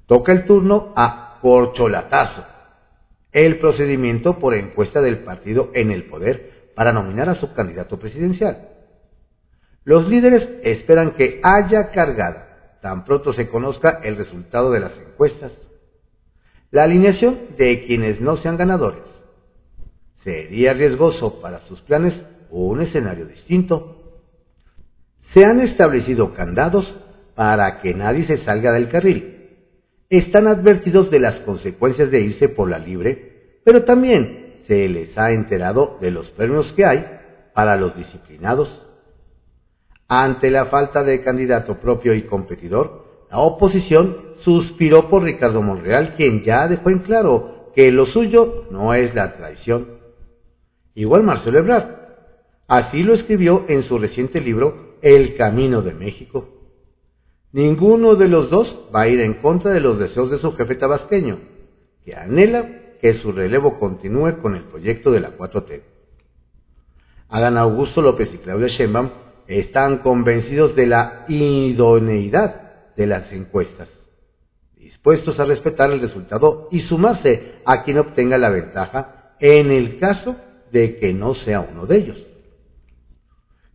Toca 0.06 0.32
el 0.32 0.44
turno 0.44 0.92
a 0.96 1.38
corcholatazo 1.40 2.44
el 3.34 3.58
procedimiento 3.58 4.38
por 4.38 4.54
encuesta 4.54 5.02
del 5.02 5.24
partido 5.24 5.70
en 5.74 5.90
el 5.90 6.04
poder 6.04 6.70
para 6.76 6.92
nominar 6.92 7.28
a 7.28 7.34
su 7.34 7.52
candidato 7.52 7.98
presidencial. 7.98 8.68
Los 9.82 10.08
líderes 10.08 10.48
esperan 10.62 11.10
que 11.10 11.40
haya 11.42 11.90
cargada 11.90 12.78
tan 12.80 13.04
pronto 13.04 13.32
se 13.32 13.48
conozca 13.48 14.00
el 14.04 14.16
resultado 14.16 14.70
de 14.70 14.80
las 14.80 14.96
encuestas. 14.98 15.52
La 16.70 16.84
alineación 16.84 17.56
de 17.56 17.84
quienes 17.86 18.20
no 18.20 18.36
sean 18.36 18.56
ganadores. 18.56 19.04
Sería 20.22 20.72
riesgoso 20.72 21.40
para 21.40 21.60
sus 21.66 21.80
planes 21.80 22.22
un 22.50 22.82
escenario 22.82 23.26
distinto. 23.26 23.93
Se 25.34 25.44
han 25.44 25.60
establecido 25.60 26.32
candados 26.32 26.98
para 27.34 27.82
que 27.82 27.92
nadie 27.92 28.24
se 28.24 28.38
salga 28.38 28.72
del 28.72 28.88
carril 28.88 29.34
están 30.18 30.46
advertidos 30.46 31.10
de 31.10 31.20
las 31.20 31.40
consecuencias 31.40 32.10
de 32.10 32.20
irse 32.20 32.48
por 32.48 32.70
la 32.70 32.78
libre, 32.78 33.60
pero 33.64 33.84
también 33.84 34.58
se 34.66 34.88
les 34.88 35.16
ha 35.18 35.32
enterado 35.32 35.98
de 36.00 36.10
los 36.10 36.30
premios 36.30 36.72
que 36.72 36.84
hay 36.84 37.06
para 37.54 37.76
los 37.76 37.96
disciplinados. 37.96 38.82
Ante 40.08 40.50
la 40.50 40.66
falta 40.66 41.02
de 41.02 41.22
candidato 41.22 41.80
propio 41.80 42.14
y 42.14 42.22
competidor, 42.22 43.26
la 43.30 43.38
oposición 43.38 44.34
suspiró 44.38 45.08
por 45.08 45.22
Ricardo 45.22 45.62
Monreal, 45.62 46.14
quien 46.16 46.42
ya 46.42 46.68
dejó 46.68 46.90
en 46.90 47.00
claro 47.00 47.72
que 47.74 47.90
lo 47.90 48.06
suyo 48.06 48.66
no 48.70 48.94
es 48.94 49.14
la 49.14 49.36
traición. 49.36 49.98
Igual 50.94 51.24
Marcelo 51.24 51.58
Ebrard. 51.58 52.04
Así 52.68 53.02
lo 53.02 53.14
escribió 53.14 53.64
en 53.68 53.82
su 53.82 53.98
reciente 53.98 54.40
libro 54.40 54.93
El 55.04 55.36
Camino 55.36 55.82
de 55.82 55.92
México. 55.92 56.48
Ninguno 57.52 58.14
de 58.14 58.26
los 58.26 58.48
dos 58.48 58.88
va 58.92 59.02
a 59.02 59.08
ir 59.08 59.20
en 59.20 59.34
contra 59.34 59.70
de 59.70 59.80
los 59.80 59.98
deseos 59.98 60.30
de 60.30 60.38
su 60.38 60.52
jefe 60.52 60.76
tabasqueño, 60.76 61.40
que 62.02 62.14
anhela 62.14 62.96
que 63.02 63.12
su 63.12 63.30
relevo 63.30 63.78
continúe 63.78 64.38
con 64.40 64.56
el 64.56 64.62
proyecto 64.62 65.10
de 65.10 65.20
la 65.20 65.36
4T. 65.36 65.82
Adán 67.28 67.58
Augusto 67.58 68.00
López 68.00 68.32
y 68.32 68.38
Claudia 68.38 68.68
Sheinbaum 68.68 69.10
están 69.46 69.98
convencidos 69.98 70.74
de 70.74 70.86
la 70.86 71.26
idoneidad 71.28 72.94
de 72.96 73.06
las 73.06 73.30
encuestas, 73.30 73.90
dispuestos 74.74 75.38
a 75.38 75.44
respetar 75.44 75.90
el 75.90 76.00
resultado 76.00 76.68
y 76.72 76.80
sumarse 76.80 77.56
a 77.66 77.84
quien 77.84 77.98
obtenga 77.98 78.38
la 78.38 78.48
ventaja 78.48 79.34
en 79.38 79.70
el 79.70 79.98
caso 79.98 80.34
de 80.72 80.96
que 80.96 81.12
no 81.12 81.34
sea 81.34 81.60
uno 81.60 81.84
de 81.84 81.96
ellos. 81.98 82.33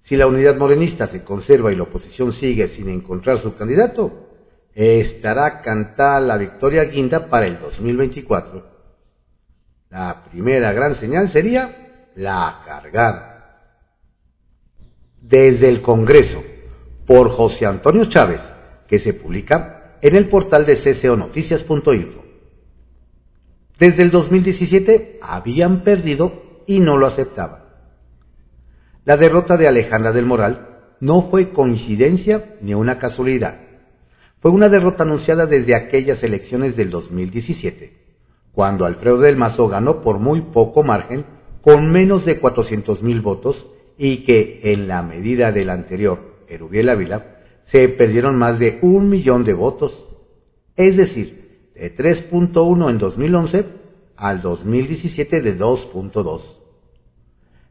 Si 0.09 0.17
la 0.17 0.25
unidad 0.25 0.57
morenista 0.57 1.05
se 1.05 1.23
conserva 1.23 1.71
y 1.71 1.75
la 1.75 1.83
oposición 1.83 2.33
sigue 2.33 2.67
sin 2.69 2.89
encontrar 2.89 3.37
su 3.37 3.53
candidato, 3.53 4.27
estará 4.73 5.61
cantada 5.61 6.19
la 6.19 6.35
victoria 6.35 6.83
guinda 6.85 7.29
para 7.29 7.45
el 7.45 7.59
2024. 7.59 8.65
La 9.91 10.23
primera 10.27 10.73
gran 10.73 10.95
señal 10.95 11.29
sería 11.29 12.09
la 12.15 12.63
cargada. 12.65 13.75
Desde 15.21 15.69
el 15.69 15.83
Congreso, 15.83 16.43
por 17.05 17.29
José 17.29 17.67
Antonio 17.67 18.05
Chávez, 18.05 18.41
que 18.87 18.97
se 18.97 19.13
publica 19.13 19.99
en 20.01 20.15
el 20.15 20.27
portal 20.27 20.65
de 20.65 20.77
cconoticias.info. 20.77 22.23
Desde 23.77 24.01
el 24.01 24.09
2017 24.09 25.19
habían 25.21 25.83
perdido 25.83 26.63
y 26.65 26.79
no 26.79 26.97
lo 26.97 27.05
aceptaban. 27.05 27.68
La 29.05 29.17
derrota 29.17 29.55
de 29.57 29.67
Alejandra 29.67 30.11
del 30.11 30.25
Moral 30.25 30.67
no 30.99 31.29
fue 31.29 31.49
coincidencia 31.51 32.55
ni 32.61 32.73
una 32.73 32.99
casualidad. 32.99 33.61
Fue 34.39 34.51
una 34.51 34.69
derrota 34.69 35.03
anunciada 35.03 35.45
desde 35.45 35.75
aquellas 35.75 36.21
elecciones 36.23 36.75
del 36.75 36.89
2017, 36.89 37.93
cuando 38.51 38.85
Alfredo 38.85 39.19
del 39.19 39.37
Mazo 39.37 39.67
ganó 39.67 40.01
por 40.01 40.19
muy 40.19 40.41
poco 40.41 40.83
margen, 40.83 41.25
con 41.61 41.91
menos 41.91 42.25
de 42.25 42.39
400 42.39 43.01
mil 43.03 43.21
votos, 43.21 43.67
y 43.97 44.23
que 44.23 44.61
en 44.63 44.87
la 44.87 45.03
medida 45.03 45.51
del 45.51 45.69
anterior, 45.69 46.37
Erubiel 46.47 46.89
Ávila, 46.89 47.37
se 47.65 47.87
perdieron 47.89 48.37
más 48.37 48.59
de 48.59 48.79
un 48.81 49.09
millón 49.09 49.43
de 49.43 49.53
votos. 49.53 49.93
Es 50.75 50.95
decir, 50.97 51.69
de 51.75 51.95
3.1 51.95 52.89
en 52.89 52.97
2011 52.97 53.65
al 54.15 54.41
2017 54.41 55.41
de 55.41 55.57
2.2. 55.57 56.41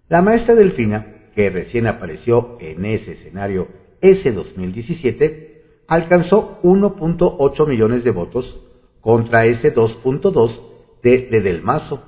La 0.09 0.23
maestra 0.23 0.55
Delfina 0.55 1.18
que 1.39 1.51
recién 1.51 1.87
apareció 1.87 2.57
en 2.59 2.85
ese 2.85 3.13
escenario 3.13 3.69
ese 4.01 4.33
2017, 4.33 5.85
alcanzó 5.87 6.59
1.8 6.65 7.69
millones 7.69 8.03
de 8.03 8.11
votos 8.11 8.59
contra 9.01 9.47
ese 9.47 9.73
2.2 9.73 10.61
de, 11.01 11.41
de, 11.41 11.61
Mazo. 11.61 12.03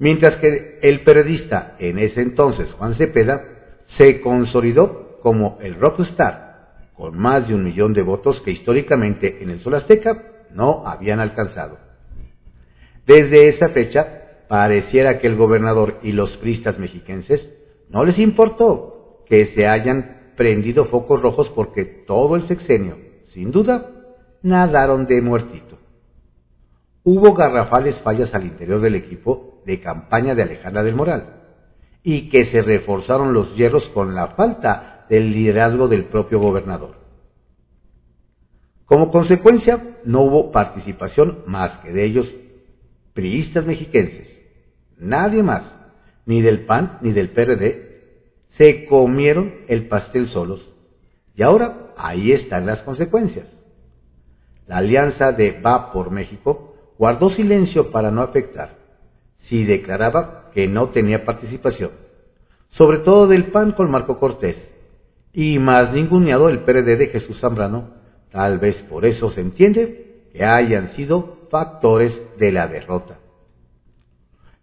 Mientras 0.00 0.36
que 0.38 0.80
el 0.82 1.04
periodista 1.04 1.76
en 1.78 2.00
ese 2.00 2.22
entonces, 2.22 2.72
Juan 2.72 2.94
Cepeda, 2.94 3.40
se 3.86 4.20
consolidó 4.20 5.20
como 5.22 5.56
el 5.62 5.76
rockstar 5.76 6.88
con 6.96 7.16
más 7.16 7.46
de 7.46 7.54
un 7.54 7.62
millón 7.62 7.92
de 7.92 8.02
votos 8.02 8.40
que 8.40 8.50
históricamente 8.50 9.44
en 9.44 9.50
el 9.50 9.60
Sol 9.60 9.76
Azteca 9.76 10.24
no 10.50 10.84
habían 10.84 11.20
alcanzado. 11.20 11.78
Desde 13.06 13.46
esa 13.46 13.68
fecha, 13.68 14.22
pareciera 14.48 15.20
que 15.20 15.28
el 15.28 15.36
gobernador 15.36 16.00
y 16.02 16.10
los 16.10 16.36
priistas 16.36 16.80
mexiquenses 16.80 17.53
no 17.94 18.04
les 18.04 18.18
importó 18.18 19.22
que 19.28 19.46
se 19.46 19.68
hayan 19.68 20.32
prendido 20.36 20.86
focos 20.86 21.22
rojos 21.22 21.48
porque 21.50 21.84
todo 21.84 22.34
el 22.34 22.42
sexenio, 22.42 22.98
sin 23.28 23.52
duda, 23.52 23.88
nadaron 24.42 25.06
de 25.06 25.22
muertito. 25.22 25.78
Hubo 27.04 27.34
garrafales 27.34 27.94
fallas 28.00 28.34
al 28.34 28.46
interior 28.46 28.80
del 28.80 28.96
equipo 28.96 29.62
de 29.64 29.80
campaña 29.80 30.34
de 30.34 30.42
Alejandra 30.42 30.82
del 30.82 30.96
Moral 30.96 31.42
y 32.02 32.28
que 32.30 32.44
se 32.46 32.62
reforzaron 32.62 33.32
los 33.32 33.54
hierros 33.54 33.86
con 33.90 34.12
la 34.12 34.26
falta 34.28 35.06
del 35.08 35.30
liderazgo 35.30 35.86
del 35.86 36.06
propio 36.06 36.40
gobernador. 36.40 36.96
Como 38.86 39.12
consecuencia, 39.12 39.98
no 40.04 40.22
hubo 40.22 40.50
participación 40.50 41.44
más 41.46 41.78
que 41.78 41.92
de 41.92 42.04
ellos, 42.04 42.34
priistas 43.12 43.64
mexiquenses. 43.64 44.28
Nadie 44.98 45.44
más, 45.44 45.62
ni 46.26 46.42
del 46.42 46.64
PAN 46.64 46.98
ni 47.02 47.12
del 47.12 47.30
PRD, 47.30 47.94
se 48.50 48.86
comieron 48.86 49.54
el 49.68 49.88
pastel 49.88 50.28
solos. 50.28 50.68
Y 51.34 51.42
ahora 51.42 51.92
ahí 51.96 52.32
están 52.32 52.66
las 52.66 52.82
consecuencias. 52.82 53.56
La 54.66 54.78
alianza 54.78 55.32
de 55.32 55.60
Va 55.60 55.92
por 55.92 56.10
México 56.10 56.74
guardó 56.98 57.30
silencio 57.30 57.90
para 57.90 58.10
no 58.10 58.22
afectar. 58.22 58.78
Si 59.38 59.64
declaraba 59.64 60.50
que 60.54 60.68
no 60.68 60.90
tenía 60.90 61.24
participación, 61.24 61.90
sobre 62.68 62.98
todo 62.98 63.26
del 63.26 63.50
PAN 63.50 63.72
con 63.72 63.90
Marco 63.90 64.18
Cortés, 64.18 64.70
y 65.32 65.58
más 65.58 65.92
ninguneado 65.92 66.48
el 66.48 66.60
PRD 66.60 66.96
de 66.96 67.08
Jesús 67.08 67.40
Zambrano, 67.40 67.90
tal 68.30 68.58
vez 68.58 68.80
por 68.82 69.04
eso 69.04 69.30
se 69.30 69.40
entiende 69.40 70.28
que 70.32 70.44
hayan 70.44 70.94
sido 70.94 71.48
factores 71.50 72.20
de 72.38 72.52
la 72.52 72.68
derrota. 72.68 73.18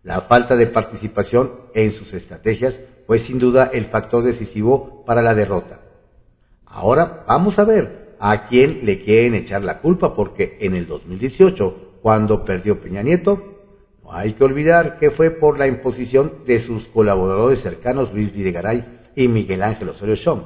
La 0.03 0.22
falta 0.22 0.55
de 0.55 0.67
participación 0.67 1.51
en 1.74 1.91
sus 1.91 2.13
estrategias 2.13 2.79
fue 3.05 3.20
sin 3.20 3.39
duda 3.39 3.70
el 3.72 3.86
factor 3.86 4.24
decisivo 4.24 5.03
para 5.05 5.22
la 5.22 5.36
derrota. 5.36 5.81
Ahora 6.65 7.24
vamos 7.27 7.60
a 7.60 7.63
ver 7.63 8.15
a 8.20 8.48
quién 8.48 8.86
le 8.86 9.01
quieren 9.01 9.36
echar 9.36 9.63
la 9.63 9.79
culpa 9.79 10.15
porque 10.15 10.58
en 10.62 10.75
el 10.75 10.88
2018, 10.88 12.00
cuando 12.01 12.46
perdió 12.46 12.79
Peña 12.79 13.01
Nieto, 13.01 13.51
hay 14.13 14.34
que 14.34 14.43
olvidar 14.43 15.00
que 15.00 15.12
fue 15.12 15.31
por 15.31 15.58
la 15.58 15.67
imposición 15.67 16.43
de 16.46 16.60
sus 16.60 16.86
colaboradores 16.88 17.62
cercanos 17.62 18.13
Luis 18.13 18.34
Videgaray 18.34 19.00
y 19.15 19.27
Miguel 19.29 19.63
Ángel 19.63 19.89
Osorio 19.89 20.17
Chong. 20.17 20.41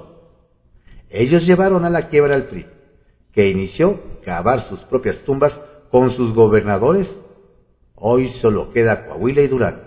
Ellos 1.10 1.46
llevaron 1.46 1.84
a 1.84 1.90
la 1.90 2.08
quiebra 2.10 2.36
al 2.36 2.48
PRI, 2.48 2.68
que 3.32 3.50
inició 3.50 4.00
cavar 4.24 4.70
sus 4.70 4.80
propias 4.82 5.18
tumbas 5.20 5.60
con 5.90 6.12
sus 6.12 6.34
gobernadores. 6.34 7.10
Hoy 7.96 8.30
solo 8.30 8.72
queda 8.72 9.08
Coahuila 9.08 9.42
y 9.42 9.48
Durán. 9.48 9.82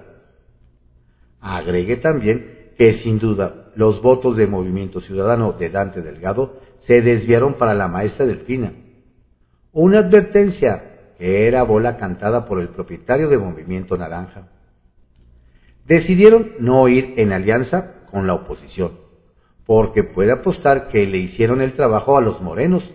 Agregué 1.41 1.97
también 1.99 2.73
que 2.77 2.93
sin 2.93 3.19
duda 3.19 3.71
los 3.75 4.03
votos 4.03 4.37
de 4.37 4.47
Movimiento 4.47 5.01
Ciudadano 5.01 5.53
de 5.53 5.71
Dante 5.71 6.03
Delgado 6.03 6.59
se 6.81 7.03
desviaron 7.03 7.55
para 7.55 7.75
la 7.75 7.89
maestra 7.89 8.27
Delfina. 8.27 8.73
Una 9.73 9.99
advertencia 9.99 11.15
que 11.19 11.47
era 11.47 11.65
bola 11.65 11.97
cantada 11.97 12.47
por 12.47 12.61
el 12.61 12.69
propietario 12.69 13.29
de 13.29 13.39
Movimiento 13.39 13.97
Naranja. 13.97 14.49
Decidieron 15.85 16.53
no 16.61 16.89
ir 16.89 17.15
en 17.17 17.33
alianza 17.33 17.95
con 18.11 18.27
la 18.27 18.35
oposición, 18.35 18.93
porque 19.67 20.05
puede 20.05 20.33
apostar 20.33 20.89
que 20.89 21.07
le 21.07 21.19
hicieron 21.19 21.61
el 21.61 21.73
trabajo 21.73 22.17
a 22.17 22.21
los 22.21 22.41
morenos, 22.41 22.89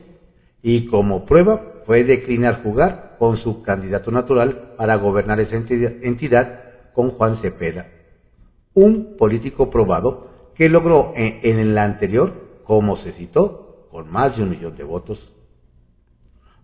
y 0.61 0.87
como 0.87 1.25
prueba 1.25 1.72
fue 1.85 2.03
declinar 2.03 2.63
jugar 2.63 3.15
con 3.19 3.37
su 3.37 3.61
candidato 3.61 4.11
natural 4.11 4.73
para 4.77 4.95
gobernar 4.95 5.39
esa 5.39 5.55
entidad 5.55 6.59
con 6.93 7.11
Juan 7.11 7.37
Cepeda, 7.37 7.87
un 8.73 9.17
político 9.17 9.69
probado 9.69 10.51
que 10.55 10.69
logró 10.69 11.13
en, 11.15 11.59
el 11.59 11.77
anterior, 11.77 12.61
como 12.63 12.95
se 12.97 13.11
citó, 13.11 13.87
con 13.91 14.09
más 14.11 14.35
de 14.35 14.43
un 14.43 14.49
millón 14.49 14.75
de 14.75 14.83
votos. 14.83 15.31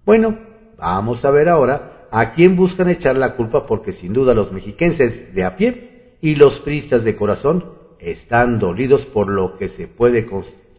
Bueno, 0.05 0.37
Vamos 0.79 1.25
a 1.25 1.31
ver 1.31 1.49
ahora 1.49 2.07
a 2.09 2.31
quién 2.31 2.55
buscan 2.55 2.89
echar 2.89 3.17
la 3.17 3.35
culpa 3.35 3.65
porque 3.65 3.91
sin 3.91 4.13
duda 4.13 4.33
los 4.33 4.51
mexiquenses 4.51 5.35
de 5.35 5.43
a 5.43 5.57
pie 5.57 6.15
y 6.21 6.35
los 6.35 6.59
priistas 6.61 7.03
de 7.03 7.17
corazón 7.17 7.65
están 7.99 8.59
dolidos 8.59 9.05
por 9.07 9.27
lo 9.27 9.57
que 9.57 9.67
se 9.69 9.87
puede 9.87 10.25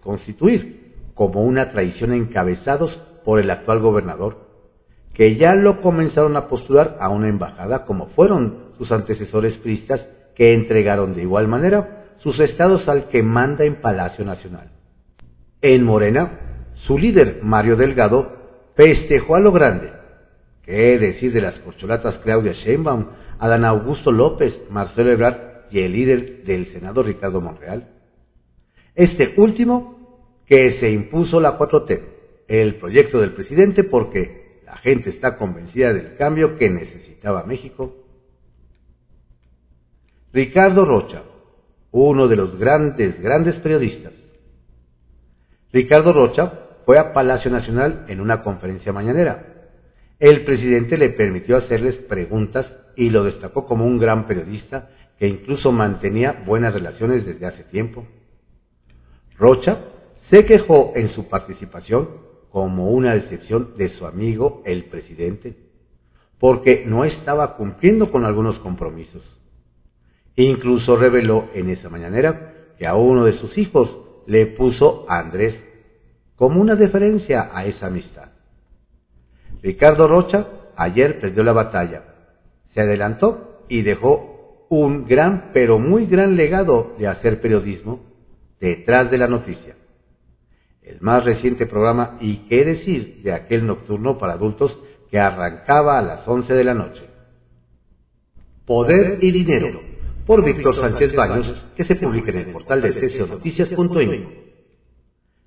constituir 0.03 0.95
como 1.15 1.43
una 1.45 1.71
traición 1.71 2.15
encabezados 2.15 2.99
por 3.25 3.41
el 3.41 3.51
actual 3.51 3.81
gobernador, 3.81 4.49
que 5.15 5.37
ya 5.37 5.55
lo 5.55 5.81
comenzaron 5.81 6.37
a 6.37 6.49
postular 6.49 6.97
a 7.01 7.09
una 7.09 7.29
embajada 7.29 7.85
como 7.85 8.07
fueron 8.09 8.71
sus 8.79 8.93
antecesores 8.93 9.57
priistas 9.57 10.09
que 10.35 10.55
entregaron 10.55 11.15
de 11.15 11.23
igual 11.23 11.49
manera 11.49 12.15
sus 12.19 12.41
estados 12.41 12.89
al 12.89 13.09
que 13.09 13.23
manda 13.23 13.65
en 13.65 13.77
Palacio 13.77 14.25
Nacional. 14.25 14.71
En 15.63 15.85
Morena, 15.85 16.71
su 16.75 16.97
líder, 16.97 17.41
Mario 17.43 17.77
Delgado, 17.77 18.73
festejó 18.75 19.37
a 19.37 19.41
lo 19.41 19.53
grande. 19.53 19.93
¿Qué 20.63 20.99
decir 20.99 21.33
de 21.33 21.41
las 21.41 21.59
corcholatas 21.59 22.19
Claudia 22.19 22.53
Sheinbaum, 22.53 23.07
Adán 23.39 23.65
Augusto 23.65 24.13
López, 24.13 24.63
Marcelo 24.71 25.11
Ebrard 25.11 25.67
y 25.71 25.81
el 25.81 25.93
líder 25.93 26.45
del 26.45 26.67
Senado 26.67 27.03
Ricardo 27.03 27.41
Monreal? 27.41 27.89
Este 28.95 29.35
último 29.37 30.27
que 30.47 30.73
se 30.73 30.91
impuso 30.91 31.41
la 31.41 31.59
4T, 31.59 32.01
el 32.51 32.75
proyecto 32.81 33.21
del 33.21 33.33
presidente 33.33 33.85
porque 33.85 34.61
la 34.67 34.77
gente 34.79 35.11
está 35.11 35.39
convencida 35.39 35.93
del 35.93 36.17
cambio 36.17 36.59
que 36.59 36.69
necesitaba 36.69 37.45
México. 37.45 37.95
Ricardo 40.33 40.85
Rocha, 40.85 41.23
uno 41.93 42.27
de 42.27 42.35
los 42.35 42.59
grandes, 42.59 43.23
grandes 43.23 43.55
periodistas. 43.57 44.15
Ricardo 45.73 46.13
Rocha 46.13 46.53
fue 46.85 46.99
a 46.99 47.13
Palacio 47.13 47.53
Nacional 47.53 48.07
en 48.09 48.21
una 48.21 48.43
conferencia 48.43 48.93
mañanera. 48.93 49.71
El 50.19 50.45
presidente 50.45 50.99
le 50.99 51.11
permitió 51.11 51.57
hacerles 51.57 51.97
preguntas 51.99 52.75
y 52.97 53.11
lo 53.11 53.23
destacó 53.23 53.65
como 53.65 53.87
un 53.87 53.97
gran 53.97 54.27
periodista 54.27 54.91
que 55.21 55.29
incluso 55.29 55.71
mantenía 55.71 56.43
buenas 56.45 56.75
relaciones 56.75 57.25
desde 57.25 57.47
hace 57.47 57.63
tiempo. 57.63 58.05
Rocha 59.37 59.85
se 60.29 60.45
quejó 60.45 60.93
en 60.97 61.09
su 61.11 61.29
participación 61.29 62.30
como 62.51 62.91
una 62.91 63.15
decepción 63.15 63.75
de 63.77 63.89
su 63.89 64.07
amigo 64.07 64.63
el 64.67 64.87
presidente, 64.87 65.57
porque 66.39 66.85
no 66.87 67.05
estaba 67.05 67.57
cumpliendo 67.57 68.11
con 68.11 68.25
algunos 68.25 68.59
compromisos. 68.59 69.23
Incluso 70.37 70.97
reveló 70.97 71.51
en 71.55 71.71
esa 71.71 71.89
mañanera 71.89 72.55
que 72.79 72.87
a 72.87 72.97
uno 72.97 73.25
de 73.25 73.33
sus 73.33 73.57
hijos 73.59 73.99
le 74.27 74.47
puso 74.47 75.05
Andrés 75.09 75.65
como 76.37 76.61
una 76.61 76.75
deferencia 76.75 77.51
a 77.53 77.67
esa 77.67 77.89
amistad. 77.89 78.31
Ricardo 79.63 80.09
Rocha 80.09 80.47
ayer 80.77 81.21
perdió 81.21 81.43
la 81.43 81.53
batalla, 81.53 82.05
se 82.69 82.81
adelantó 82.81 83.67
y 83.69 83.83
dejó 83.83 84.67
un 84.71 85.05
gran, 85.07 85.51
pero 85.53 85.79
muy 85.79 86.07
gran 86.07 86.37
legado 86.37 86.95
de 86.99 87.07
hacer 87.07 87.41
periodismo 87.41 88.01
detrás 88.59 89.11
de 89.11 89.19
la 89.19 89.27
noticia. 89.27 89.77
El 90.83 91.01
más 91.01 91.25
reciente 91.25 91.67
programa 91.67 92.17
y 92.21 92.49
qué 92.49 92.65
decir 92.65 93.21
de 93.23 93.33
aquel 93.33 93.67
nocturno 93.67 94.19
para 94.19 94.33
adultos 94.33 94.79
que 95.11 95.19
arrancaba 95.19 95.99
a 95.99 96.03
las 96.03 96.27
11 96.27 96.55
de 96.55 96.65
la 96.65 96.75
noche. 96.75 97.03
Poder 98.65 99.23
y 99.23 99.31
Dinero, 99.31 99.81
por 100.27 100.45
Víctor 100.45 100.77
Sánchez 100.77 101.15
Baños, 101.15 101.67
que 101.77 101.85
se 101.85 101.97
publica 101.97 102.31
en 102.31 102.39
el 102.39 102.53
portal 102.53 102.81
de. 102.83 104.41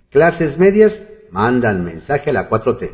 Clases 0.10 0.58
medias 0.58 1.08
mandan 1.32 1.84
mensaje 1.84 2.30
a 2.30 2.34
la 2.34 2.50
4T. 2.50 2.92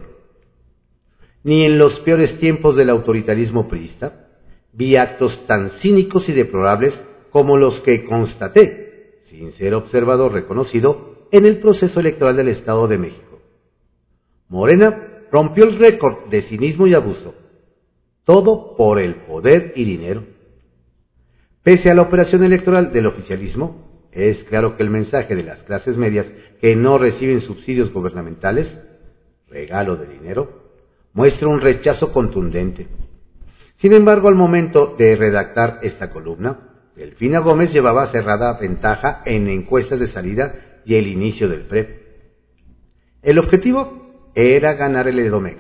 Ni 1.44 1.66
en 1.66 1.78
los 1.78 2.00
peores 2.00 2.38
tiempos 2.40 2.76
del 2.76 2.90
autoritarismo 2.90 3.68
priista 3.68 4.28
vi 4.72 4.96
actos 4.96 5.46
tan 5.48 5.72
cínicos 5.72 6.30
y 6.30 6.34
deplorables 6.34 7.00
como 7.32 7.58
los 7.58 7.82
que 7.82 8.06
constaté, 8.06 9.22
sin 9.26 9.52
ser 9.52 9.74
observador 9.74 10.34
reconocido, 10.34 11.09
en 11.32 11.46
el 11.46 11.60
proceso 11.60 12.00
electoral 12.00 12.36
del 12.36 12.50
Estado 12.50 12.88
de 12.88 12.98
México. 12.98 13.40
Morena 14.48 15.26
rompió 15.32 15.64
el 15.64 15.78
récord 15.78 16.30
de 16.30 16.42
cinismo 16.42 16.88
y 16.88 16.94
abuso, 16.94 17.36
todo 18.24 18.76
por 18.76 19.00
el 19.00 19.16
poder 19.16 19.74
y 19.76 19.84
dinero. 19.86 20.24
Pese 21.64 21.92
a 21.92 21.94
la 21.94 22.02
operación 22.02 22.44
electoral 22.44 22.92
del 22.92 23.06
oficialismo, 23.06 24.08
es 24.12 24.44
claro 24.46 24.76
que 24.76 24.84
el 24.84 24.90
mensaje 24.90 25.36
de 25.36 25.44
las 25.44 25.64
clases 25.64 25.96
medias 25.98 26.32
que 26.60 26.76
no 26.76 26.98
reciben 26.98 27.42
subsidios 27.42 27.94
gubernamentales, 27.94 28.76
regalo 29.48 29.96
de 29.96 30.08
dinero, 30.08 30.72
muestra 31.14 31.48
un 31.48 31.62
rechazo 31.62 32.12
contundente. 32.12 32.88
Sin 33.78 33.94
embargo, 33.94 34.28
al 34.28 34.36
momento 34.36 34.96
de 34.98 35.16
redactar 35.16 35.80
esta 35.84 36.10
columna, 36.12 36.70
Delfina 36.96 37.40
Gómez 37.40 37.72
llevaba 37.72 38.08
cerrada 38.08 38.58
ventaja 38.60 39.22
en 39.26 39.48
encuestas 39.48 40.00
de 40.00 40.08
salida 40.08 40.69
y 40.86 40.96
el 40.96 41.08
inicio 41.08 41.48
del 41.48 41.62
PREP. 41.62 42.00
El 43.22 43.40
objetivo 43.40 44.32
era 44.34 44.74
ganar 44.74 45.08
el 45.08 45.20
Edomex, 45.20 45.58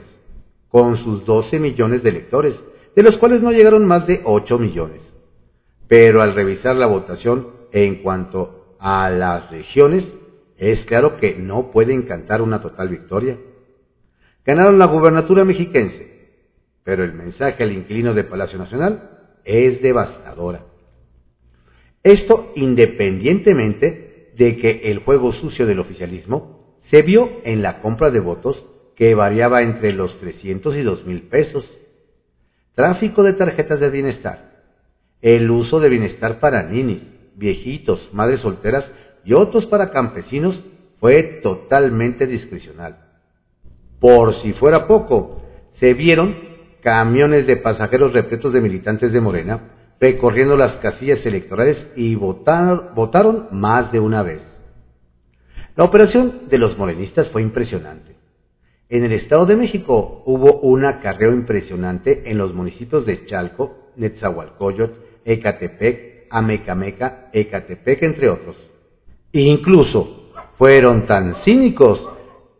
con 0.69 0.97
sus 0.97 1.25
12 1.25 1.59
millones 1.59 2.03
de 2.03 2.09
electores, 2.09 2.55
de 2.95 3.03
los 3.03 3.17
cuales 3.17 3.41
no 3.41 3.51
llegaron 3.51 3.85
más 3.85 4.07
de 4.07 4.21
8 4.23 4.57
millones. 4.59 5.01
Pero 5.87 6.21
al 6.21 6.33
revisar 6.33 6.75
la 6.75 6.87
votación 6.87 7.47
en 7.71 8.01
cuanto 8.01 8.75
a 8.79 9.09
las 9.09 9.49
regiones, 9.51 10.07
es 10.57 10.85
claro 10.85 11.17
que 11.17 11.35
no 11.35 11.71
pueden 11.71 12.03
cantar 12.03 12.41
una 12.41 12.61
total 12.61 12.89
victoria. 12.89 13.37
Ganaron 14.45 14.79
la 14.79 14.85
gubernatura 14.85 15.45
mexiquense, 15.45 16.09
pero 16.83 17.03
el 17.03 17.13
mensaje 17.13 17.63
al 17.63 17.71
inquilino 17.71 18.13
de 18.13 18.23
Palacio 18.23 18.57
Nacional 18.57 19.09
es 19.43 19.81
devastadora. 19.81 20.65
Esto 22.03 22.51
independientemente 22.55 24.08
de 24.39 24.55
que 24.55 24.83
el 24.85 24.99
juego 24.99 25.33
sucio 25.33 25.67
del 25.67 25.81
oficialismo 25.81 26.77
se 26.83 27.01
vio 27.01 27.41
en 27.43 27.61
la 27.61 27.81
compra 27.81 28.09
de 28.09 28.21
votos 28.21 28.65
que 28.95 29.13
variaba 29.13 29.61
entre 29.63 29.91
los 29.91 30.17
300 30.21 30.77
y 30.77 30.81
2 30.81 31.05
mil 31.05 31.23
pesos, 31.23 31.69
tráfico 32.73 33.21
de 33.21 33.33
tarjetas 33.33 33.81
de 33.81 33.89
bienestar, 33.89 34.63
el 35.21 35.51
uso 35.51 35.81
de 35.81 35.89
bienestar 35.89 36.39
para 36.39 36.63
ninis, 36.63 37.03
viejitos, 37.35 38.09
madres 38.13 38.39
solteras 38.39 38.89
y 39.25 39.33
otros 39.33 39.65
para 39.65 39.91
campesinos 39.91 40.57
fue 41.01 41.41
totalmente 41.43 42.25
discrecional. 42.25 42.97
Por 43.99 44.35
si 44.35 44.53
fuera 44.53 44.87
poco, 44.87 45.43
se 45.73 45.93
vieron 45.93 46.37
camiones 46.81 47.45
de 47.45 47.57
pasajeros 47.57 48.13
repletos 48.13 48.53
de 48.53 48.61
militantes 48.61 49.11
de 49.11 49.19
Morena 49.19 49.78
recorriendo 49.99 50.55
las 50.55 50.77
casillas 50.77 51.25
electorales 51.25 51.85
y 51.95 52.15
votaron, 52.15 53.47
más 53.51 53.91
de 53.91 53.99
una 53.99 54.23
vez. 54.23 54.41
La 55.75 55.83
operación 55.83 56.49
de 56.49 56.57
los 56.57 56.77
morenistas 56.77 57.29
fue 57.29 57.41
impresionante. 57.41 58.15
En 58.87 59.03
el 59.03 59.11
Estado 59.11 59.45
de 59.45 59.55
México 59.55 60.23
hubo 60.25 60.59
un 60.61 60.85
acarreo 60.85 61.31
impresionante 61.31 62.29
en 62.29 62.37
los 62.37 62.53
municipios 62.53 63.05
de 63.05 63.25
Chalco, 63.25 63.91
Netzahualcoyot, 63.97 65.23
Ecatepec, 65.25 66.27
Amecameca, 66.31 67.29
Ecatepec, 67.31 68.03
entre 68.03 68.29
otros. 68.29 68.55
Incluso 69.31 70.31
fueron 70.57 71.05
tan 71.05 71.35
cínicos 71.35 72.07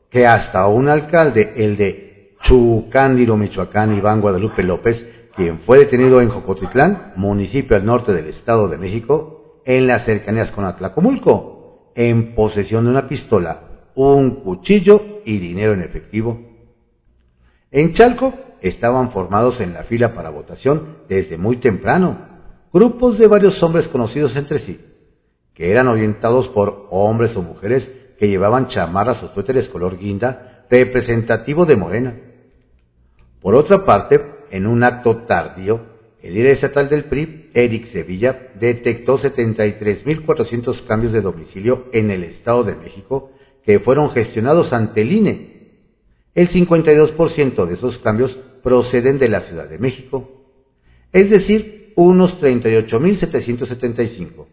que 0.09 0.27
hasta 0.27 0.67
un 0.67 0.87
alcalde, 0.87 1.53
el 1.55 1.77
de 1.77 2.35
Chucándiro, 2.41 3.35
Michoacán, 3.35 3.97
Iván 3.97 4.21
Guadalupe 4.21 4.63
López, 4.63 5.05
quien 5.39 5.59
fue 5.59 5.79
detenido 5.79 6.19
en 6.19 6.27
Jocotitlán, 6.27 7.13
municipio 7.15 7.77
al 7.77 7.85
norte 7.85 8.11
del 8.11 8.27
Estado 8.27 8.67
de 8.67 8.77
México, 8.77 9.61
en 9.63 9.87
las 9.87 10.03
cercanías 10.03 10.51
con 10.51 10.65
Atlacomulco, 10.65 11.93
en 11.95 12.35
posesión 12.35 12.83
de 12.83 12.91
una 12.91 13.07
pistola, 13.07 13.61
un 13.95 14.43
cuchillo 14.43 15.21
y 15.23 15.37
dinero 15.37 15.71
en 15.71 15.81
efectivo. 15.81 16.37
En 17.71 17.93
Chalco 17.93 18.33
estaban 18.59 19.11
formados 19.11 19.61
en 19.61 19.71
la 19.71 19.83
fila 19.85 20.13
para 20.13 20.29
votación 20.29 20.97
desde 21.07 21.37
muy 21.37 21.55
temprano, 21.55 22.17
grupos 22.73 23.17
de 23.17 23.27
varios 23.27 23.63
hombres 23.63 23.87
conocidos 23.87 24.35
entre 24.35 24.59
sí, 24.59 24.77
que 25.53 25.71
eran 25.71 25.87
orientados 25.87 26.49
por 26.49 26.87
hombres 26.89 27.33
o 27.37 27.41
mujeres 27.41 27.89
que 28.19 28.27
llevaban 28.27 28.67
chamarras 28.67 29.23
o 29.23 29.29
suéteres 29.29 29.69
color 29.69 29.97
guinda 29.97 30.65
representativo 30.69 31.65
de 31.65 31.77
Morena. 31.77 32.19
Por 33.39 33.55
otra 33.55 33.85
parte, 33.85 34.37
en 34.51 34.67
un 34.67 34.83
acto 34.83 35.23
tardío, 35.23 35.97
el 36.21 36.33
líder 36.33 36.51
estatal 36.51 36.89
del 36.89 37.05
PRI, 37.05 37.49
Eric 37.53 37.85
Sevilla, 37.85 38.49
detectó 38.59 39.17
73.400 39.17 40.85
cambios 40.85 41.13
de 41.13 41.21
domicilio 41.21 41.85
en 41.93 42.11
el 42.11 42.25
Estado 42.25 42.63
de 42.63 42.75
México 42.75 43.31
que 43.63 43.79
fueron 43.79 44.11
gestionados 44.11 44.73
ante 44.73 45.01
el 45.01 45.11
INE. 45.11 45.69
El 46.35 46.49
52% 46.49 47.65
de 47.65 47.73
esos 47.73 47.97
cambios 47.99 48.37
proceden 48.61 49.17
de 49.17 49.29
la 49.29 49.39
Ciudad 49.41 49.69
de 49.69 49.79
México, 49.79 50.29
es 51.11 51.29
decir, 51.29 51.93
unos 51.95 52.41
38.775 52.41 54.45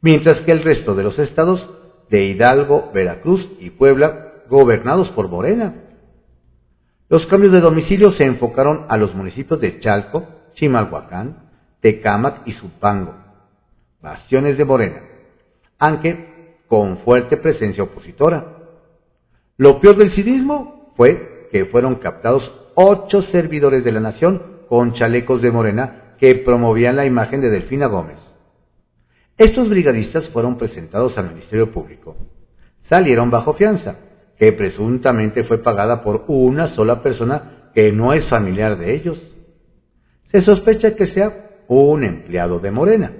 mientras 0.00 0.40
que 0.42 0.52
el 0.52 0.62
resto 0.62 0.94
de 0.94 1.02
los 1.02 1.18
estados 1.18 1.68
de 2.08 2.24
Hidalgo, 2.24 2.90
Veracruz 2.92 3.50
y 3.60 3.70
Puebla, 3.70 4.32
gobernados 4.48 5.10
por 5.10 5.28
Morena. 5.28 5.74
Los 7.10 7.26
cambios 7.26 7.52
de 7.52 7.60
domicilio 7.60 8.12
se 8.12 8.24
enfocaron 8.24 8.86
a 8.88 8.96
los 8.96 9.16
municipios 9.16 9.60
de 9.60 9.80
Chalco, 9.80 10.28
Chimalhuacán, 10.54 11.50
Tecámac 11.80 12.42
y 12.46 12.52
Zupango, 12.52 13.16
bastiones 14.00 14.56
de 14.56 14.64
Morena, 14.64 15.00
aunque 15.76 16.60
con 16.68 16.98
fuerte 16.98 17.36
presencia 17.36 17.82
opositora. 17.82 18.58
Lo 19.56 19.80
peor 19.80 19.96
del 19.96 20.10
cidismo 20.10 20.92
fue 20.96 21.48
que 21.50 21.64
fueron 21.64 21.96
captados 21.96 22.54
ocho 22.76 23.22
servidores 23.22 23.82
de 23.82 23.90
la 23.90 23.98
nación 23.98 24.60
con 24.68 24.92
chalecos 24.92 25.42
de 25.42 25.50
Morena 25.50 26.14
que 26.16 26.36
promovían 26.36 26.94
la 26.94 27.06
imagen 27.06 27.40
de 27.40 27.50
Delfina 27.50 27.86
Gómez. 27.86 28.18
Estos 29.36 29.68
brigadistas 29.68 30.28
fueron 30.28 30.56
presentados 30.56 31.18
al 31.18 31.30
Ministerio 31.30 31.72
Público. 31.72 32.16
Salieron 32.82 33.30
bajo 33.32 33.54
fianza, 33.54 33.96
que 34.40 34.52
presuntamente 34.52 35.44
fue 35.44 35.58
pagada 35.58 36.02
por 36.02 36.24
una 36.28 36.68
sola 36.68 37.02
persona 37.02 37.70
que 37.74 37.92
no 37.92 38.14
es 38.14 38.26
familiar 38.26 38.78
de 38.78 38.94
ellos. 38.94 39.20
Se 40.24 40.40
sospecha 40.40 40.96
que 40.96 41.06
sea 41.06 41.50
un 41.68 42.04
empleado 42.04 42.58
de 42.58 42.70
Morena. 42.70 43.12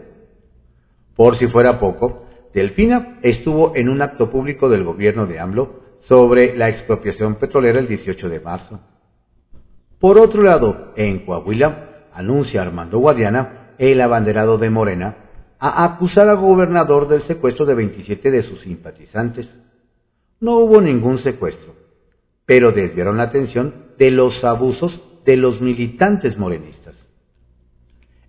Por 1.14 1.36
si 1.36 1.46
fuera 1.46 1.78
poco, 1.78 2.24
Delfina 2.54 3.18
estuvo 3.20 3.76
en 3.76 3.90
un 3.90 4.00
acto 4.00 4.30
público 4.30 4.70
del 4.70 4.82
gobierno 4.82 5.26
de 5.26 5.38
AMLO 5.38 5.80
sobre 6.08 6.56
la 6.56 6.70
expropiación 6.70 7.34
petrolera 7.34 7.80
el 7.80 7.86
18 7.86 8.30
de 8.30 8.40
marzo. 8.40 8.80
Por 9.98 10.18
otro 10.18 10.42
lado, 10.42 10.94
en 10.96 11.26
Coahuila, 11.26 12.06
anuncia 12.14 12.62
Armando 12.62 12.98
Guadiana, 12.98 13.74
el 13.76 14.00
abanderado 14.00 14.56
de 14.56 14.70
Morena, 14.70 15.16
a 15.58 15.84
acusar 15.84 16.28
al 16.28 16.38
gobernador 16.38 17.08
del 17.08 17.20
secuestro 17.24 17.66
de 17.66 17.74
27 17.74 18.30
de 18.30 18.42
sus 18.42 18.62
simpatizantes. 18.62 19.54
No 20.40 20.56
hubo 20.56 20.80
ningún 20.80 21.18
secuestro, 21.18 21.74
pero 22.46 22.72
desviaron 22.72 23.18
la 23.18 23.24
atención 23.24 23.92
de 23.98 24.10
los 24.10 24.42
abusos 24.42 25.00
de 25.24 25.36
los 25.36 25.60
militantes 25.60 26.38
morenistas. 26.38 26.96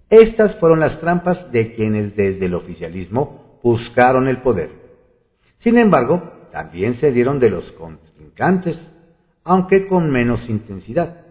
Estas 0.09 0.57
fueron 0.57 0.81
las 0.81 0.99
trampas 0.99 1.51
de 1.53 1.73
quienes 1.73 2.17
desde 2.17 2.47
el 2.47 2.53
oficialismo 2.53 3.59
buscaron 3.63 4.27
el 4.27 4.41
poder. 4.41 4.69
Sin 5.59 5.77
embargo, 5.77 6.49
también 6.51 6.95
se 6.95 7.13
dieron 7.13 7.39
de 7.39 7.49
los 7.49 7.71
contrincantes, 7.71 8.81
aunque 9.45 9.87
con 9.87 10.11
menos 10.11 10.49
intensidad. 10.49 11.25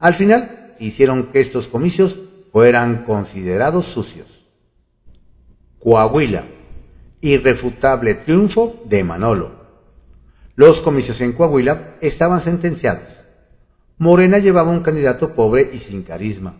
Al 0.00 0.16
final, 0.16 0.74
hicieron 0.80 1.30
que 1.30 1.40
estos 1.40 1.68
comicios 1.68 2.18
fueran 2.50 3.04
considerados 3.04 3.86
sucios. 3.86 4.26
Coahuila. 5.78 6.44
Irrefutable 7.20 8.16
triunfo 8.16 8.82
de 8.86 9.04
Manolo. 9.04 9.61
Los 10.54 10.80
comicios 10.80 11.20
en 11.20 11.32
Coahuila 11.32 11.96
estaban 12.00 12.42
sentenciados. 12.42 13.08
Morena 13.98 14.38
llevaba 14.38 14.70
un 14.70 14.82
candidato 14.82 15.34
pobre 15.34 15.70
y 15.72 15.78
sin 15.78 16.02
carisma, 16.02 16.56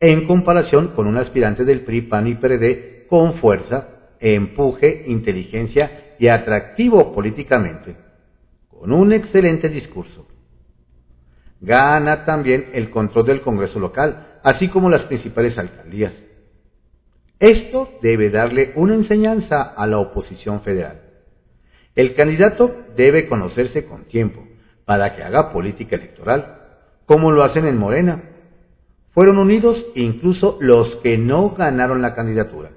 en 0.00 0.26
comparación 0.26 0.88
con 0.88 1.06
un 1.06 1.16
aspirante 1.16 1.64
del 1.64 1.82
PRI, 1.82 2.02
PAN 2.02 2.26
y 2.26 2.34
PRD 2.34 3.06
con 3.08 3.34
fuerza, 3.34 3.88
empuje, 4.20 5.04
inteligencia 5.06 6.14
y 6.18 6.28
atractivo 6.28 7.14
políticamente, 7.14 7.96
con 8.68 8.92
un 8.92 9.12
excelente 9.12 9.68
discurso. 9.68 10.26
Gana 11.60 12.24
también 12.24 12.70
el 12.72 12.90
control 12.90 13.26
del 13.26 13.40
Congreso 13.40 13.78
local, 13.78 14.40
así 14.42 14.68
como 14.68 14.90
las 14.90 15.02
principales 15.02 15.56
alcaldías. 15.56 16.12
Esto 17.38 17.98
debe 18.02 18.30
darle 18.30 18.72
una 18.76 18.94
enseñanza 18.94 19.62
a 19.62 19.86
la 19.86 19.98
oposición 19.98 20.60
federal. 20.62 21.01
El 21.94 22.14
candidato 22.14 22.74
debe 22.96 23.28
conocerse 23.28 23.84
con 23.84 24.04
tiempo 24.04 24.46
para 24.84 25.14
que 25.14 25.22
haga 25.22 25.52
política 25.52 25.96
electoral, 25.96 26.58
como 27.06 27.30
lo 27.30 27.42
hacen 27.42 27.66
en 27.66 27.76
Morena. 27.76 28.22
Fueron 29.10 29.38
unidos 29.38 29.86
incluso 29.94 30.56
los 30.60 30.96
que 30.96 31.18
no 31.18 31.50
ganaron 31.50 32.00
la 32.00 32.14
candidatura. 32.14 32.70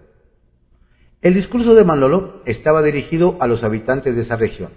El 1.21 1.34
discurso 1.34 1.73
de 1.73 1.86
Manolo 1.86 2.41
estaba 2.45 2.82
dirigido 2.82 3.38
a 3.39 3.47
los 3.47 3.63
habitantes 3.63 4.15
de 4.15 4.21
esa 4.21 4.36
región. 4.36 4.71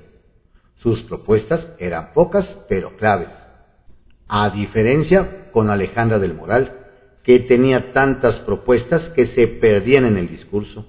Sus 0.77 1.03
propuestas 1.03 1.69
eran 1.79 2.13
pocas 2.15 2.47
pero 2.69 2.97
claves. 2.97 3.31
A 4.29 4.49
diferencia 4.51 5.51
con 5.51 5.69
Alejandra 5.69 6.19
del 6.21 6.35
Moral, 6.35 6.87
que 7.25 7.41
tenía 7.41 7.93
tantas 7.93 8.39
propuestas 8.39 9.11
que 9.11 9.27
se 9.27 9.49
perdían 9.49 10.05
en 10.05 10.17
el 10.17 10.29
discurso. 10.29 10.87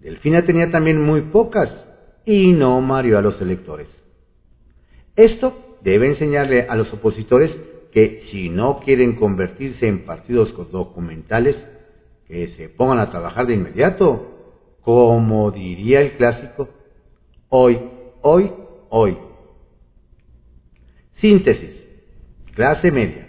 Delfina 0.00 0.42
tenía 0.42 0.70
también 0.70 1.00
muy 1.00 1.20
pocas 1.30 1.91
y 2.24 2.52
no 2.52 2.80
mareó 2.80 3.18
a 3.18 3.22
los 3.22 3.40
electores. 3.40 3.88
Esto 5.16 5.78
debe 5.82 6.08
enseñarle 6.08 6.66
a 6.68 6.76
los 6.76 6.92
opositores 6.92 7.56
que 7.92 8.22
si 8.30 8.48
no 8.48 8.80
quieren 8.80 9.16
convertirse 9.16 9.86
en 9.86 10.06
partidos 10.06 10.54
documentales, 10.70 11.56
que 12.26 12.48
se 12.48 12.68
pongan 12.68 12.98
a 12.98 13.10
trabajar 13.10 13.46
de 13.46 13.54
inmediato, 13.54 14.78
como 14.80 15.50
diría 15.50 16.00
el 16.00 16.16
clásico, 16.16 16.68
hoy, 17.48 17.78
hoy, 18.22 18.50
hoy. 18.88 19.18
Síntesis. 21.12 21.82
Clase 22.54 22.90
media. 22.90 23.28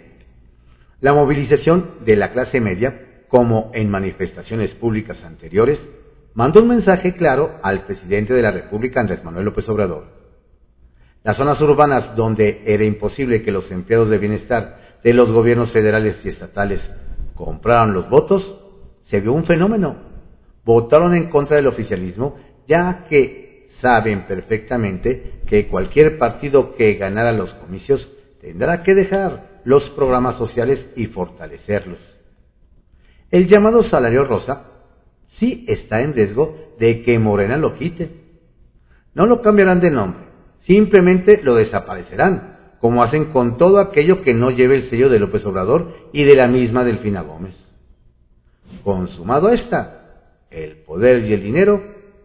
La 1.00 1.12
movilización 1.12 1.96
de 2.04 2.16
la 2.16 2.32
clase 2.32 2.60
media, 2.60 3.24
como 3.28 3.70
en 3.74 3.90
manifestaciones 3.90 4.74
públicas 4.74 5.22
anteriores, 5.24 5.78
mandó 6.34 6.60
un 6.60 6.68
mensaje 6.68 7.14
claro 7.14 7.58
al 7.62 7.86
presidente 7.86 8.34
de 8.34 8.42
la 8.42 8.50
República, 8.50 9.00
Andrés 9.00 9.24
Manuel 9.24 9.46
López 9.46 9.68
Obrador. 9.68 10.06
Las 11.22 11.36
zonas 11.36 11.60
urbanas 11.62 12.14
donde 12.16 12.62
era 12.66 12.84
imposible 12.84 13.42
que 13.42 13.52
los 13.52 13.70
empleados 13.70 14.10
de 14.10 14.18
bienestar 14.18 14.98
de 15.02 15.14
los 15.14 15.32
gobiernos 15.32 15.72
federales 15.72 16.24
y 16.24 16.28
estatales 16.28 16.90
compraran 17.34 17.94
los 17.94 18.08
votos, 18.10 18.60
se 19.04 19.20
vio 19.20 19.32
un 19.32 19.44
fenómeno. 19.44 19.96
Votaron 20.64 21.14
en 21.14 21.30
contra 21.30 21.56
del 21.56 21.66
oficialismo, 21.66 22.36
ya 22.66 23.06
que 23.08 23.68
saben 23.80 24.26
perfectamente 24.26 25.40
que 25.46 25.66
cualquier 25.68 26.18
partido 26.18 26.74
que 26.74 26.94
ganara 26.94 27.32
los 27.32 27.54
comicios 27.54 28.10
tendrá 28.40 28.82
que 28.82 28.94
dejar 28.94 29.60
los 29.64 29.88
programas 29.90 30.36
sociales 30.36 30.86
y 30.96 31.06
fortalecerlos. 31.06 31.98
El 33.30 33.46
llamado 33.46 33.82
salario 33.82 34.24
rosa 34.24 34.73
sí 35.34 35.64
está 35.68 36.00
en 36.00 36.14
riesgo 36.14 36.74
de 36.78 37.02
que 37.02 37.18
Morena 37.18 37.56
lo 37.56 37.76
quite. 37.76 38.10
No 39.14 39.26
lo 39.26 39.42
cambiarán 39.42 39.80
de 39.80 39.90
nombre, 39.90 40.24
simplemente 40.60 41.40
lo 41.42 41.54
desaparecerán, 41.54 42.58
como 42.80 43.02
hacen 43.02 43.26
con 43.26 43.56
todo 43.56 43.78
aquello 43.78 44.22
que 44.22 44.34
no 44.34 44.50
lleve 44.50 44.76
el 44.76 44.84
sello 44.84 45.08
de 45.08 45.20
López 45.20 45.44
Obrador 45.46 46.10
y 46.12 46.24
de 46.24 46.34
la 46.34 46.48
misma 46.48 46.84
Delfina 46.84 47.22
Gómez. 47.22 47.54
Consumado 48.82 49.50
esta, 49.50 50.04
el 50.50 50.78
poder 50.78 51.24
y 51.24 51.32
el 51.32 51.42
dinero 51.42 51.82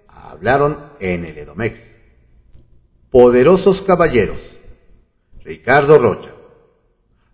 hablaron 0.08 0.78
en 1.00 1.26
el 1.26 1.38
Edomex. 1.38 1.80
Poderosos 3.12 3.82
caballeros, 3.84 4.40
Ricardo 5.44 5.98
Rocha. 5.98 6.32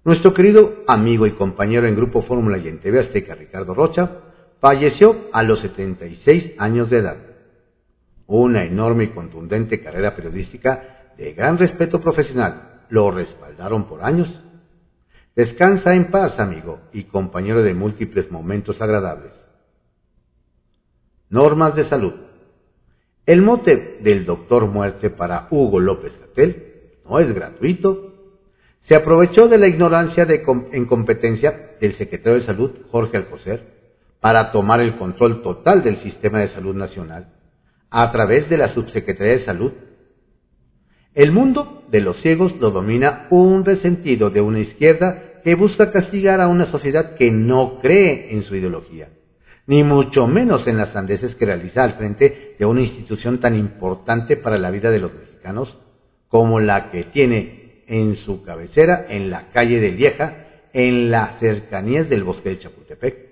Nuestro 0.04 0.34
querido 0.34 0.84
amigo 0.88 1.26
y 1.26 1.32
compañero 1.32 1.88
en 1.88 1.96
Grupo 1.96 2.22
Fórmula 2.22 2.58
y 2.58 2.68
en 2.68 2.80
TV 2.80 3.00
Azteca, 3.00 3.36
Ricardo 3.36 3.74
Rocha, 3.74 4.25
falleció 4.60 5.30
a 5.32 5.44
los 5.44 5.60
76 5.60 6.54
años 6.58 6.90
de 6.90 6.98
edad. 6.98 7.18
Una 8.28 8.64
enorme 8.64 9.06
y 9.06 9.08
contundente 9.10 9.82
carrera 9.82 10.16
periodística 10.16 11.14
de 11.18 11.34
gran 11.34 11.58
respeto 11.58 12.02
profesional 12.02 12.84
lo 12.90 13.12
respaldaron 13.12 13.88
por 13.88 14.04
años. 14.04 14.30
Descansa 15.36 15.94
en 15.94 16.12
paz, 16.12 16.40
amigo 16.40 16.80
y 16.94 17.04
compañero 17.04 17.62
de 17.62 17.74
múltiples 17.74 18.32
momentos 18.32 18.82
agradables. 18.82 19.34
Normas 21.30 21.76
de 21.76 21.84
salud. 21.84 22.14
El 23.26 23.42
mote 23.42 24.00
del 24.02 24.26
doctor 24.26 24.68
muerte 24.68 25.10
para 25.10 25.48
Hugo 25.50 25.80
López 25.80 26.18
Gatel 26.20 26.94
no 27.08 27.20
es 27.20 27.34
gratuito. 27.34 28.14
Se 28.82 28.96
aprovechó 28.96 29.48
de 29.48 29.58
la 29.58 29.68
ignorancia 29.68 30.26
de 30.26 30.44
en 30.72 30.86
competencia 30.86 31.76
del 31.82 31.94
secretario 31.94 32.40
de 32.40 32.46
Salud, 32.46 32.72
Jorge 32.92 33.18
Alcocer, 33.18 33.75
para 34.20 34.52
tomar 34.52 34.82
el 34.82 34.98
control 34.98 35.42
total 35.42 35.84
del 35.84 35.98
sistema 35.98 36.40
de 36.40 36.48
salud 36.48 36.76
nacional 36.76 37.34
a 37.90 38.12
través 38.12 38.50
de 38.50 38.58
la 38.58 38.70
Subsecretaría 38.70 39.34
de 39.34 39.40
Salud. 39.40 39.72
El 41.14 41.32
mundo 41.32 41.84
de 41.90 42.02
los 42.02 42.18
ciegos 42.22 42.56
lo 42.60 42.72
domina 42.72 43.28
un 43.30 43.64
resentido 43.64 44.30
de 44.30 44.42
una 44.42 44.60
izquierda 44.60 45.42
que 45.44 45.56
busca 45.56 45.92
castigar 45.92 46.42
a 46.42 46.48
una 46.48 46.66
sociedad 46.66 47.16
que 47.16 47.32
no 47.32 47.80
cree 47.80 48.34
en 48.34 48.44
su 48.44 48.56
ideología, 48.56 49.10
ni 49.68 49.84
mucho 49.84 50.28
menos 50.28 50.68
en 50.68 50.78
las 50.78 50.90
sandeces 50.90 51.36
que 51.36 51.46
realiza 51.46 51.84
al 51.84 51.94
frente 51.94 52.56
de 52.58 52.66
una 52.66 52.82
institución 52.82 53.40
tan 53.40 53.56
importante 53.56 54.38
para 54.38 54.58
la 54.58 54.72
vida 54.72 54.92
de 54.92 55.00
los 55.00 55.14
mexicanos 55.14 55.78
como 56.28 56.60
la 56.60 56.90
que 56.92 57.04
tiene 57.04 57.84
en 57.88 58.16
su 58.16 58.44
cabecera 58.44 59.06
en 59.08 59.30
la 59.30 59.52
calle 59.52 59.80
de 59.80 59.92
Lieja, 59.92 60.48
en 60.74 61.12
las 61.12 61.40
cercanías 61.40 62.10
del 62.10 62.24
bosque 62.24 62.50
de 62.50 62.60
Chapultepec. 62.60 63.25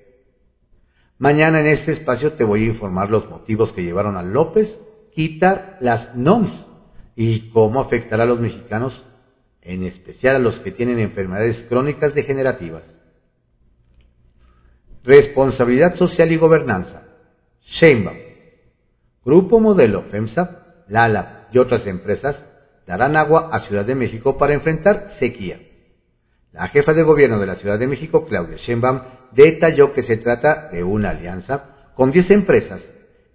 Mañana 1.24 1.62
en 1.62 1.68
este 1.68 1.94
espacio 1.94 2.34
te 2.34 2.44
voy 2.44 2.64
a 2.64 2.68
informar 2.68 3.10
los 3.10 3.30
motivos 3.30 3.72
que 3.72 3.82
llevaron 3.82 4.18
a 4.18 4.24
López 4.24 4.78
quitar 5.16 5.78
las 5.80 6.14
NOMS 6.18 6.52
y 7.16 7.50
cómo 7.52 7.80
afectará 7.80 8.24
a 8.24 8.26
los 8.26 8.42
mexicanos, 8.42 9.02
en 9.62 9.84
especial 9.84 10.36
a 10.36 10.40
los 10.40 10.60
que 10.60 10.74
tienen 10.74 11.00
enfermedades 11.00 11.66
crónicas 11.70 12.14
degenerativas. 12.14 12.84
Responsabilidad 15.06 15.96
social 15.96 16.30
y 16.30 16.36
gobernanza. 16.36 17.04
Sheinbaum. 17.62 18.18
Grupo 19.24 19.62
Modelo, 19.62 20.02
FEMSA, 20.12 20.84
Lala 20.90 21.48
y 21.54 21.58
otras 21.58 21.88
empresas 21.88 22.38
darán 22.86 23.16
agua 23.16 23.48
a 23.54 23.62
Ciudad 23.62 23.86
de 23.86 23.96
México 23.96 24.38
para 24.38 24.56
enfrentar 24.56 25.14
sequía. 25.20 25.62
La 26.52 26.68
jefa 26.68 26.94
de 26.94 27.04
gobierno 27.04 27.40
de 27.40 27.46
la 27.46 27.56
Ciudad 27.56 27.80
de 27.80 27.88
México, 27.88 28.26
Claudia 28.26 28.58
Sheinbaum, 28.58 29.23
detalló 29.36 29.94
que 29.94 30.04
se 30.04 30.18
trata 30.18 30.70
de 30.72 30.84
una 30.84 31.12
alianza 31.12 31.92
con 31.96 32.12
10 32.12 32.32
empresas, 32.32 32.82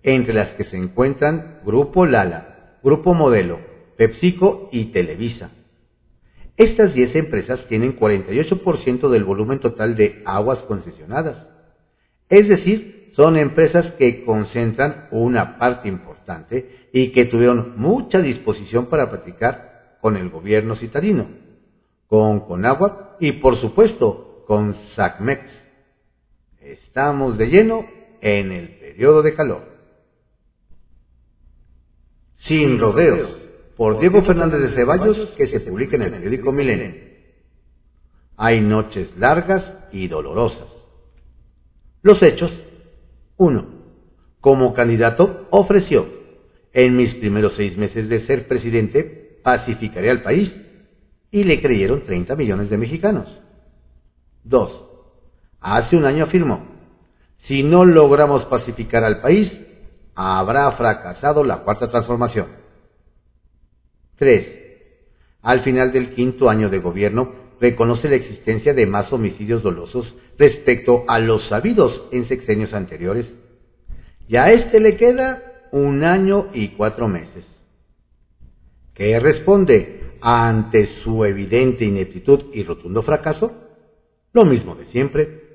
entre 0.02 0.34
las 0.34 0.54
que 0.54 0.64
se 0.64 0.76
encuentran 0.76 1.60
Grupo 1.64 2.06
Lala, 2.06 2.78
Grupo 2.82 3.14
Modelo, 3.14 3.60
PepsiCo 3.96 4.68
y 4.72 4.86
Televisa. 4.86 5.50
Estas 6.56 6.94
10 6.94 7.16
empresas 7.16 7.66
tienen 7.66 7.98
48% 7.98 9.08
del 9.08 9.24
volumen 9.24 9.60
total 9.60 9.96
de 9.96 10.22
aguas 10.24 10.58
concesionadas. 10.60 11.48
Es 12.28 12.48
decir, 12.48 13.10
son 13.12 13.36
empresas 13.36 13.92
que 13.92 14.24
concentran 14.24 15.08
una 15.10 15.58
parte 15.58 15.88
importante 15.88 16.88
y 16.92 17.10
que 17.12 17.24
tuvieron 17.24 17.74
mucha 17.76 18.20
disposición 18.20 18.86
para 18.86 19.10
practicar 19.10 19.96
con 20.00 20.16
el 20.16 20.30
gobierno 20.30 20.74
citadino, 20.76 21.26
con 22.06 22.40
Conagua 22.40 23.16
y 23.20 23.32
por 23.32 23.56
supuesto 23.56 24.44
con 24.46 24.74
SACMEX. 24.94 25.67
Estamos 26.68 27.38
de 27.38 27.46
lleno 27.46 27.86
en 28.20 28.52
el 28.52 28.68
periodo 28.78 29.22
de 29.22 29.34
calor. 29.34 29.62
Sin 32.36 32.78
rodeos, 32.78 33.38
por 33.74 33.98
Diego 33.98 34.20
Fernández 34.20 34.60
de 34.60 34.68
Ceballos, 34.68 35.30
que 35.34 35.46
se 35.46 35.60
publica 35.60 35.96
en 35.96 36.02
el 36.02 36.10
periódico 36.10 36.52
Milenio. 36.52 36.94
Hay 38.36 38.60
noches 38.60 39.16
largas 39.16 39.78
y 39.92 40.08
dolorosas. 40.08 40.68
Los 42.02 42.22
hechos. 42.22 42.52
1. 43.38 43.66
Como 44.40 44.74
candidato 44.74 45.46
ofreció, 45.50 46.06
en 46.74 46.96
mis 46.96 47.14
primeros 47.14 47.54
seis 47.54 47.78
meses 47.78 48.10
de 48.10 48.20
ser 48.20 48.46
presidente, 48.46 49.40
pacificaré 49.42 50.10
al 50.10 50.22
país 50.22 50.54
y 51.30 51.44
le 51.44 51.62
creyeron 51.62 52.04
30 52.04 52.36
millones 52.36 52.68
de 52.68 52.76
mexicanos. 52.76 53.38
2 54.44 54.87
Hace 55.60 55.96
un 55.96 56.04
año 56.04 56.24
afirmó, 56.24 56.66
si 57.38 57.62
no 57.62 57.84
logramos 57.84 58.44
pacificar 58.44 59.04
al 59.04 59.20
país, 59.20 59.58
habrá 60.14 60.70
fracasado 60.72 61.44
la 61.44 61.58
cuarta 61.58 61.90
transformación. 61.90 62.48
3. 64.16 64.58
Al 65.42 65.60
final 65.60 65.92
del 65.92 66.10
quinto 66.10 66.50
año 66.50 66.68
de 66.68 66.78
gobierno, 66.78 67.32
reconoce 67.60 68.08
la 68.08 68.16
existencia 68.16 68.74
de 68.74 68.86
más 68.86 69.12
homicidios 69.12 69.62
dolosos 69.62 70.16
respecto 70.36 71.04
a 71.08 71.18
los 71.18 71.46
sabidos 71.46 72.06
en 72.12 72.26
sexenios 72.26 72.72
anteriores. 72.74 73.32
Y 74.28 74.36
a 74.36 74.50
este 74.50 74.80
le 74.80 74.96
queda 74.96 75.42
un 75.72 76.04
año 76.04 76.48
y 76.52 76.68
cuatro 76.70 77.08
meses. 77.08 77.46
¿Qué 78.94 79.18
responde 79.20 80.14
ante 80.20 80.86
su 80.86 81.24
evidente 81.24 81.84
ineptitud 81.84 82.46
y 82.52 82.64
rotundo 82.64 83.02
fracaso? 83.02 83.52
Lo 84.32 84.44
mismo 84.44 84.74
de 84.74 84.84
siempre, 84.86 85.47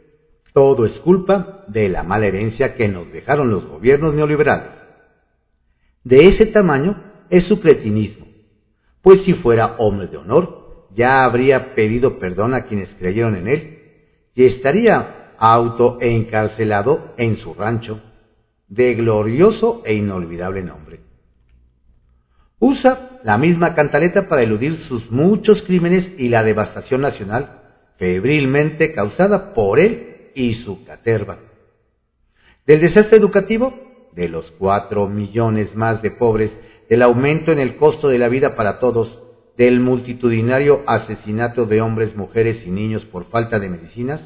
todo 0.54 0.86
es 0.86 1.00
culpa 1.00 1.66
de 1.68 1.90
la 1.90 2.04
mala 2.04 2.28
herencia 2.28 2.76
que 2.76 2.88
nos 2.88 3.12
dejaron 3.12 3.50
los 3.50 3.66
gobiernos 3.66 4.14
neoliberales. 4.14 4.72
De 6.04 6.26
ese 6.26 6.46
tamaño 6.46 7.04
es 7.30 7.46
su 7.46 7.60
cretinismo, 7.60 8.28
pues 9.02 9.24
si 9.24 9.34
fuera 9.34 9.76
hombre 9.80 10.08
de 10.08 10.18
honor, 10.18 10.88
ya 10.96 11.24
habría 11.24 11.74
pedido 11.74 12.20
perdón 12.20 12.54
a 12.54 12.66
quienes 12.66 12.94
creyeron 12.94 13.36
en 13.36 13.48
él 13.48 13.80
y 14.36 14.46
estaría 14.46 15.34
autoencarcelado 15.38 17.14
en 17.18 17.36
su 17.38 17.54
rancho, 17.54 18.02
de 18.68 18.94
glorioso 18.94 19.82
e 19.86 19.96
inolvidable 19.96 20.64
nombre. 20.64 21.02
Usa 22.60 23.20
la 23.24 23.38
misma 23.38 23.76
cantaleta 23.76 24.28
para 24.30 24.44
eludir 24.44 24.78
sus 24.78 25.12
muchos 25.12 25.64
crímenes 25.64 26.14
y 26.18 26.30
la 26.30 26.44
devastación 26.44 27.02
nacional 27.02 27.62
febrilmente 27.98 28.94
causada 28.94 29.54
por 29.54 29.80
él 29.80 30.13
y 30.36 30.54
su 30.56 30.84
caterva. 30.84 31.40
Del 32.66 32.80
desastre 32.80 33.18
educativo, 33.18 33.74
de 34.14 34.30
los 34.30 34.52
cuatro 34.52 35.08
millones 35.08 35.76
más 35.76 36.02
de 36.02 36.12
pobres, 36.12 36.56
del 36.90 37.02
aumento 37.02 37.52
en 37.52 37.60
el 37.60 37.78
costo 37.78 38.08
de 38.08 38.18
la 38.18 38.30
vida 38.30 38.56
para 38.56 38.80
todos, 38.80 39.20
del 39.58 39.80
multitudinario 39.80 40.84
asesinato 40.88 41.66
de 41.66 41.82
hombres, 41.82 42.16
mujeres 42.16 42.66
y 42.66 42.72
niños 42.72 43.06
por 43.06 43.30
falta 43.30 43.60
de 43.60 43.70
medicinas, 43.70 44.22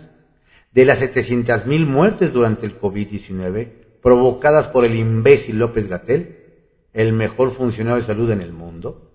de 0.71 0.85
las 0.85 1.01
700.000 1.01 1.85
muertes 1.85 2.31
durante 2.33 2.65
el 2.65 2.79
COVID-19 2.79 3.71
provocadas 4.01 4.67
por 4.67 4.85
el 4.85 4.95
imbécil 4.95 5.59
López 5.59 5.87
Gatel, 5.87 6.37
el 6.93 7.13
mejor 7.13 7.55
funcionario 7.55 8.01
de 8.01 8.07
salud 8.07 8.31
en 8.31 8.41
el 8.41 8.53
mundo, 8.53 9.11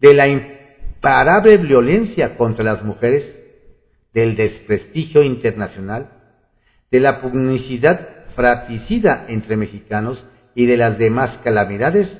de 0.00 0.14
la 0.14 0.28
imparable 0.28 1.58
violencia 1.58 2.36
contra 2.36 2.64
las 2.64 2.82
mujeres, 2.82 3.38
del 4.14 4.36
desprestigio 4.36 5.22
internacional, 5.22 6.10
de 6.90 7.00
la 7.00 7.20
publicidad 7.20 8.08
fratricida 8.34 9.26
entre 9.28 9.56
mexicanos 9.56 10.24
y 10.54 10.66
de 10.66 10.76
las 10.76 10.96
demás 10.96 11.38
calamidades, 11.42 12.16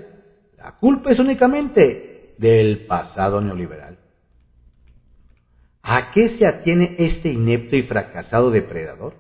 la 0.59 0.73
culpa 0.73 1.13
es 1.13 1.21
únicamente 1.21 2.35
del 2.39 2.87
pasado 2.87 3.41
neoliberal. 3.41 3.99
¿A 5.83 6.13
qué 6.13 6.31
se 6.31 6.47
atiene 6.47 6.97
este 6.99 7.29
inepto 7.29 7.77
y 7.77 7.83
fracasado 7.83 8.51
depredador? 8.51 9.15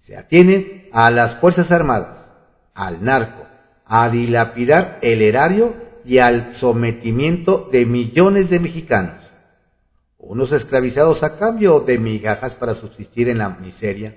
Se 0.00 0.16
atiene 0.16 0.88
a 0.92 1.10
las 1.10 1.40
Fuerzas 1.40 1.70
Armadas, 1.70 2.28
al 2.74 3.04
narco, 3.04 3.44
a 3.84 4.08
dilapidar 4.08 4.98
el 5.02 5.20
erario 5.22 5.74
y 6.04 6.18
al 6.18 6.54
sometimiento 6.56 7.68
de 7.72 7.84
millones 7.84 8.48
de 8.48 8.60
mexicanos, 8.60 9.23
unos 10.26 10.52
esclavizados 10.52 11.22
a 11.22 11.36
cambio 11.36 11.80
de 11.80 11.98
migajas 11.98 12.54
para 12.54 12.74
subsistir 12.74 13.28
en 13.28 13.38
la 13.38 13.50
miseria, 13.50 14.16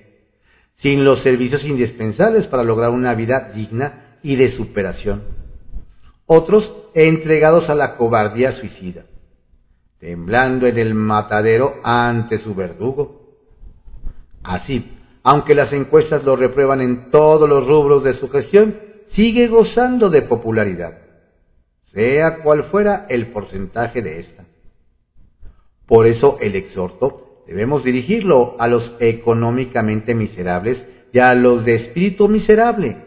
sin 0.77 1.03
los 1.03 1.21
servicios 1.21 1.65
indispensables 1.65 2.47
para 2.47 2.63
lograr 2.63 2.91
una 2.91 3.13
vida 3.13 3.51
digna 3.53 4.17
y 4.23 4.35
de 4.35 4.49
superación, 4.49 5.23
otros 6.25 6.71
entregados 6.93 7.69
a 7.69 7.75
la 7.75 7.95
cobardía 7.95 8.51
suicida, 8.51 9.05
temblando 9.99 10.67
en 10.67 10.77
el 10.77 10.93
matadero 10.93 11.75
ante 11.83 12.37
su 12.39 12.53
verdugo. 12.53 13.37
Así, 14.43 14.97
aunque 15.23 15.55
las 15.55 15.73
encuestas 15.73 16.23
lo 16.23 16.35
reprueban 16.35 16.81
en 16.81 17.11
todos 17.11 17.49
los 17.49 17.67
rubros 17.67 18.03
de 18.03 18.13
su 18.13 18.29
gestión, 18.29 18.79
sigue 19.07 19.47
gozando 19.47 20.09
de 20.09 20.21
popularidad, 20.21 20.99
sea 21.85 22.43
cual 22.43 22.65
fuera 22.65 23.05
el 23.09 23.31
porcentaje 23.31 24.01
de 24.01 24.19
esta. 24.19 24.45
Por 25.87 26.05
eso 26.05 26.37
el 26.41 26.55
exhorto 26.55 27.43
debemos 27.47 27.83
dirigirlo 27.83 28.55
a 28.59 28.67
los 28.67 28.95
económicamente 28.99 30.13
miserables 30.13 30.85
y 31.13 31.19
a 31.19 31.33
los 31.33 31.63
de 31.63 31.75
espíritu 31.75 32.27
miserable. 32.27 33.05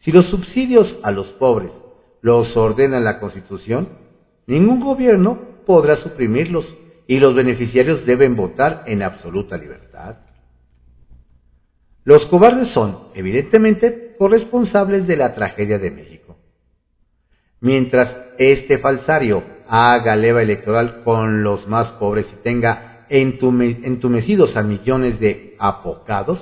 Si 0.00 0.12
los 0.12 0.26
subsidios 0.26 0.98
a 1.02 1.10
los 1.10 1.28
pobres 1.32 1.72
los 2.20 2.54
ordena 2.56 3.00
la 3.00 3.18
Constitución, 3.18 3.88
ningún 4.46 4.80
gobierno 4.80 5.38
podrá 5.66 5.96
suprimirlos 5.96 6.66
y 7.06 7.18
los 7.18 7.34
beneficiarios 7.34 8.04
deben 8.04 8.36
votar 8.36 8.84
en 8.86 9.02
absoluta 9.02 9.56
libertad. 9.56 10.18
Los 12.04 12.26
cobardes 12.26 12.68
son, 12.68 13.08
evidentemente, 13.14 14.14
corresponsables 14.18 15.06
de 15.06 15.16
la 15.16 15.34
tragedia 15.34 15.78
de 15.78 15.90
México. 15.90 16.36
Mientras 17.60 18.16
este 18.38 18.78
falsario 18.78 19.42
haga 19.72 20.16
leva 20.16 20.42
electoral 20.42 21.04
con 21.04 21.44
los 21.44 21.68
más 21.68 21.92
pobres 21.92 22.26
y 22.32 22.42
tenga 22.42 23.06
entumecidos 23.08 24.56
a 24.56 24.64
millones 24.64 25.20
de 25.20 25.54
apocados, 25.60 26.40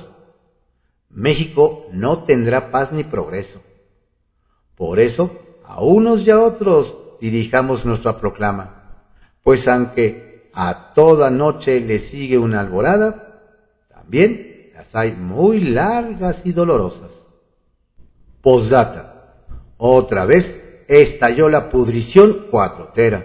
México 1.10 1.86
no 1.92 2.24
tendrá 2.24 2.70
paz 2.70 2.90
ni 2.90 3.04
progreso. 3.04 3.60
Por 4.76 4.98
eso, 4.98 5.30
a 5.62 5.82
unos 5.82 6.26
y 6.26 6.30
a 6.30 6.40
otros 6.40 7.18
dirijamos 7.20 7.84
nuestra 7.84 8.18
proclama, 8.18 9.02
pues 9.42 9.68
aunque 9.68 10.48
a 10.54 10.94
toda 10.94 11.30
noche 11.30 11.80
le 11.80 11.98
sigue 12.10 12.38
una 12.38 12.60
alborada, 12.60 13.42
también 13.90 14.72
hay 14.92 15.12
muy 15.12 15.60
largas 15.60 16.38
y 16.44 16.52
dolorosas. 16.52 17.10
Postdata. 18.40 19.34
Otra 19.76 20.24
vez 20.24 20.67
estalló 20.88 21.48
la 21.48 21.70
pudrición 21.70 22.46
cuatrotera, 22.50 23.24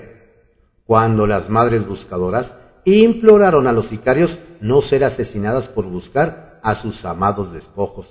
cuando 0.85 1.25
las 1.25 1.49
madres 1.49 1.87
buscadoras 1.87 2.53
imploraron 2.85 3.67
a 3.67 3.71
los 3.71 3.87
sicarios 3.87 4.37
no 4.59 4.81
ser 4.81 5.05
asesinadas 5.05 5.69
por 5.69 5.85
buscar 5.85 6.59
a 6.61 6.75
sus 6.75 7.03
amados 7.05 7.53
despojos. 7.53 8.07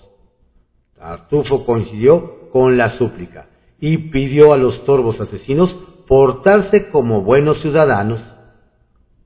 Tartufo 0.97 1.65
coincidió 1.67 2.51
con 2.51 2.77
la 2.77 2.91
súplica 2.91 3.49
y 3.79 4.11
pidió 4.11 4.53
a 4.53 4.57
los 4.57 4.85
torvos 4.85 5.21
asesinos 5.21 5.77
portarse 6.07 6.89
como 6.89 7.23
buenos 7.23 7.61
ciudadanos. 7.61 8.21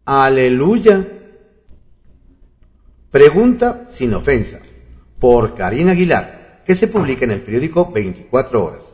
Aleluya. 0.04 1.06
Pregunta 3.10 3.88
sin 3.90 4.14
ofensa, 4.14 4.60
por 5.20 5.54
Karina 5.54 5.92
Aguilar, 5.92 6.62
que 6.66 6.74
se 6.74 6.88
publica 6.88 7.24
en 7.24 7.32
el 7.32 7.42
periódico 7.42 7.90
24 7.92 8.64
horas. 8.64 8.85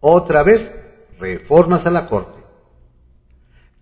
Otra 0.00 0.42
vez, 0.42 0.70
reformas 1.18 1.84
a 1.86 1.90
la 1.90 2.06
Corte. 2.06 2.38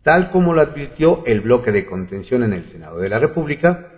Tal 0.02 0.30
como 0.30 0.54
lo 0.54 0.60
advirtió 0.60 1.24
el 1.26 1.40
bloque 1.40 1.72
de 1.72 1.84
contención 1.84 2.42
en 2.42 2.52
el 2.52 2.64
Senado 2.66 2.98
de 2.98 3.08
la 3.08 3.18
República, 3.18 3.92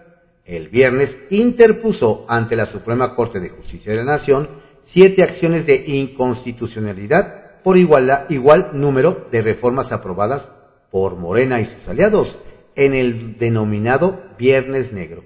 el 0.44 0.68
viernes 0.68 1.16
interpuso 1.31 2.24
ante 2.28 2.57
la 2.57 2.66
Suprema 2.66 3.14
Corte 3.14 3.38
de 3.38 3.50
Justicia 3.50 3.92
de 3.92 3.98
la 3.98 4.16
Nación 4.16 4.48
siete 4.87 5.22
acciones 5.22 5.66
de 5.66 5.85
inconstitucionalidad 5.87 7.62
por 7.62 7.76
igual, 7.76 8.26
igual 8.31 8.70
número 8.72 9.28
de 9.31 9.42
reformas 9.42 9.92
aprobadas 9.92 10.48
por 10.90 11.16
Morena 11.16 11.61
y 11.61 11.66
sus 11.66 11.88
aliados 11.88 12.38
en 12.74 12.94
el 12.94 13.37
denominado 13.37 14.22
Viernes 14.38 14.92
Negro. 14.92 15.24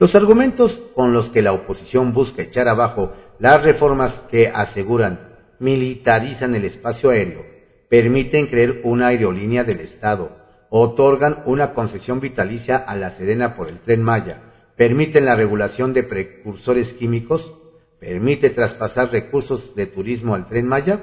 Los 0.00 0.14
argumentos 0.16 0.76
con 0.96 1.12
los 1.12 1.28
que 1.28 1.42
la 1.42 1.52
oposición 1.52 2.12
busca 2.12 2.42
echar 2.42 2.68
abajo 2.68 3.12
las 3.38 3.62
reformas 3.62 4.12
que 4.30 4.48
aseguran 4.48 5.33
militarizan 5.58 6.54
el 6.54 6.64
espacio 6.64 7.10
aéreo, 7.10 7.44
permiten 7.88 8.46
crear 8.46 8.76
una 8.84 9.08
aerolínea 9.08 9.64
del 9.64 9.80
Estado, 9.80 10.36
otorgan 10.70 11.42
una 11.46 11.74
concesión 11.74 12.20
vitalicia 12.20 12.76
a 12.76 12.96
la 12.96 13.16
Sedena 13.16 13.56
por 13.56 13.68
el 13.68 13.80
tren 13.80 14.02
Maya, 14.02 14.42
permiten 14.76 15.24
la 15.24 15.36
regulación 15.36 15.92
de 15.92 16.02
precursores 16.02 16.92
químicos, 16.94 17.54
permite 18.00 18.50
traspasar 18.50 19.10
recursos 19.10 19.74
de 19.74 19.86
turismo 19.86 20.34
al 20.34 20.48
tren 20.48 20.66
Maya, 20.66 21.00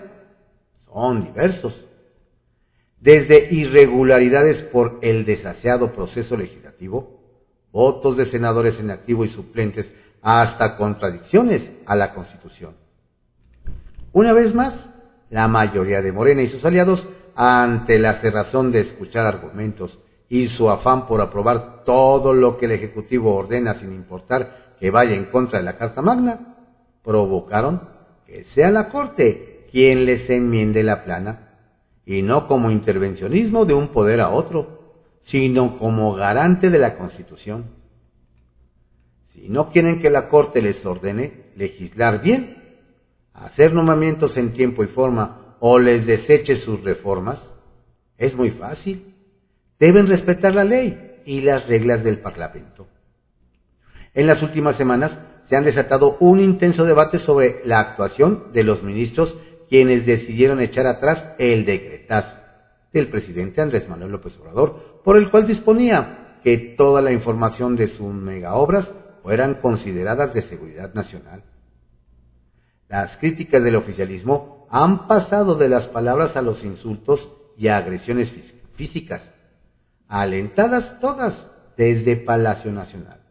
son 0.85 1.23
diversos 1.23 1.73
desde 3.01 3.51
irregularidades 3.51 4.61
por 4.71 4.99
el 5.01 5.25
desaseado 5.25 5.91
proceso 5.91 6.37
legislativo, 6.37 7.19
votos 7.71 8.15
de 8.15 8.27
senadores 8.27 8.79
en 8.79 8.91
activo 8.91 9.25
y 9.25 9.29
suplentes, 9.29 9.91
hasta 10.21 10.77
contradicciones 10.77 11.67
a 11.87 11.95
la 11.95 12.13
Constitución. 12.13 12.75
Una 14.13 14.33
vez 14.33 14.53
más, 14.53 14.77
la 15.29 15.47
mayoría 15.47 16.01
de 16.01 16.11
Morena 16.11 16.41
y 16.41 16.49
sus 16.49 16.65
aliados, 16.65 17.07
ante 17.35 17.97
la 17.97 18.15
cerrazón 18.15 18.71
de 18.71 18.81
escuchar 18.81 19.25
argumentos 19.25 19.97
y 20.27 20.49
su 20.49 20.69
afán 20.69 21.07
por 21.07 21.21
aprobar 21.21 21.83
todo 21.85 22.33
lo 22.33 22.57
que 22.57 22.65
el 22.65 22.73
Ejecutivo 22.73 23.35
ordena 23.35 23.75
sin 23.75 23.93
importar 23.93 24.75
que 24.79 24.91
vaya 24.91 25.15
en 25.15 25.25
contra 25.25 25.59
de 25.59 25.65
la 25.65 25.77
Carta 25.77 26.01
Magna, 26.01 26.55
provocaron 27.03 27.81
que 28.25 28.43
sea 28.45 28.71
la 28.71 28.89
Corte 28.89 29.67
quien 29.71 30.05
les 30.05 30.29
enmiende 30.29 30.83
la 30.83 31.03
plana 31.03 31.49
y 32.05 32.21
no 32.21 32.47
como 32.47 32.71
intervencionismo 32.71 33.65
de 33.65 33.73
un 33.73 33.89
poder 33.89 34.19
a 34.19 34.29
otro, 34.29 34.81
sino 35.23 35.77
como 35.77 36.13
garante 36.13 36.69
de 36.69 36.79
la 36.79 36.97
Constitución. 36.97 37.65
Si 39.29 39.47
no 39.47 39.71
quieren 39.71 40.01
que 40.01 40.09
la 40.09 40.27
Corte 40.27 40.61
les 40.61 40.85
ordene 40.85 41.51
legislar 41.55 42.21
bien, 42.21 42.60
hacer 43.33 43.73
nombramientos 43.73 44.37
en 44.37 44.53
tiempo 44.53 44.83
y 44.83 44.87
forma 44.87 45.55
o 45.59 45.79
les 45.79 46.05
deseche 46.05 46.55
sus 46.57 46.83
reformas, 46.83 47.39
es 48.17 48.35
muy 48.35 48.51
fácil. 48.51 49.15
Deben 49.79 50.07
respetar 50.07 50.53
la 50.53 50.63
ley 50.63 51.21
y 51.25 51.41
las 51.41 51.67
reglas 51.67 52.03
del 52.03 52.19
Parlamento. 52.19 52.87
En 54.13 54.27
las 54.27 54.41
últimas 54.43 54.75
semanas 54.75 55.17
se 55.47 55.55
han 55.55 55.63
desatado 55.63 56.17
un 56.19 56.39
intenso 56.39 56.85
debate 56.85 57.19
sobre 57.19 57.61
la 57.65 57.79
actuación 57.79 58.51
de 58.53 58.63
los 58.63 58.83
ministros 58.83 59.37
quienes 59.69 60.05
decidieron 60.05 60.59
echar 60.59 60.85
atrás 60.85 61.35
el 61.39 61.65
decretazo 61.65 62.35
del 62.91 63.09
presidente 63.09 63.61
Andrés 63.61 63.87
Manuel 63.87 64.11
López 64.11 64.37
Obrador, 64.39 65.01
por 65.03 65.15
el 65.15 65.31
cual 65.31 65.47
disponía 65.47 66.39
que 66.43 66.75
toda 66.77 67.01
la 67.01 67.11
información 67.11 67.75
de 67.75 67.87
sus 67.87 68.13
megaobras 68.13 68.91
fueran 69.23 69.55
consideradas 69.55 70.33
de 70.33 70.41
seguridad 70.41 70.93
nacional. 70.93 71.43
Las 72.91 73.15
críticas 73.15 73.63
del 73.63 73.77
oficialismo 73.77 74.67
han 74.69 75.07
pasado 75.07 75.55
de 75.55 75.69
las 75.69 75.87
palabras 75.87 76.35
a 76.35 76.41
los 76.41 76.61
insultos 76.61 77.25
y 77.57 77.69
agresiones 77.69 78.29
físicas, 78.75 79.21
alentadas 80.09 80.99
todas 80.99 81.49
desde 81.77 82.17
Palacio 82.17 82.69
Nacional. 82.73 83.21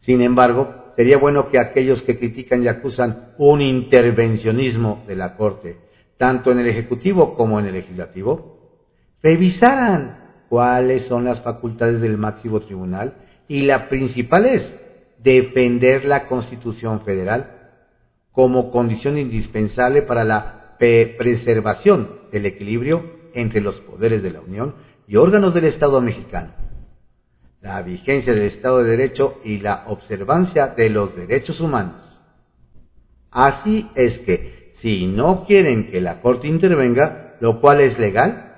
Sin 0.00 0.22
embargo, 0.22 0.92
sería 0.96 1.18
bueno 1.18 1.50
que 1.50 1.60
aquellos 1.60 2.02
que 2.02 2.18
critican 2.18 2.64
y 2.64 2.68
acusan 2.68 3.34
un 3.38 3.62
intervencionismo 3.62 5.04
de 5.06 5.14
la 5.14 5.36
Corte, 5.36 5.76
tanto 6.16 6.50
en 6.50 6.58
el 6.58 6.66
Ejecutivo 6.66 7.36
como 7.36 7.60
en 7.60 7.66
el 7.66 7.74
Legislativo, 7.74 8.80
revisaran 9.22 10.44
cuáles 10.48 11.06
son 11.06 11.24
las 11.24 11.40
facultades 11.42 12.00
del 12.00 12.18
máximo 12.18 12.58
tribunal 12.58 13.14
y 13.46 13.60
la 13.60 13.88
principal 13.88 14.46
es 14.46 14.76
defender 15.22 16.04
la 16.04 16.26
Constitución 16.26 17.02
Federal 17.02 17.55
como 18.36 18.70
condición 18.70 19.16
indispensable 19.16 20.02
para 20.02 20.22
la 20.22 20.76
preservación 20.78 22.20
del 22.30 22.44
equilibrio 22.44 23.02
entre 23.32 23.62
los 23.62 23.76
poderes 23.76 24.22
de 24.22 24.30
la 24.30 24.42
Unión 24.42 24.74
y 25.08 25.16
órganos 25.16 25.54
del 25.54 25.64
Estado 25.64 26.02
mexicano, 26.02 26.50
la 27.62 27.80
vigencia 27.80 28.34
del 28.34 28.42
Estado 28.42 28.84
de 28.84 28.90
Derecho 28.90 29.40
y 29.42 29.60
la 29.60 29.84
observancia 29.86 30.66
de 30.68 30.90
los 30.90 31.16
derechos 31.16 31.62
humanos. 31.62 32.02
Así 33.30 33.88
es 33.94 34.18
que, 34.18 34.74
si 34.82 35.06
no 35.06 35.46
quieren 35.46 35.90
que 35.90 36.02
la 36.02 36.20
Corte 36.20 36.46
intervenga, 36.46 37.36
lo 37.40 37.62
cual 37.62 37.80
es 37.80 37.98
legal, 37.98 38.52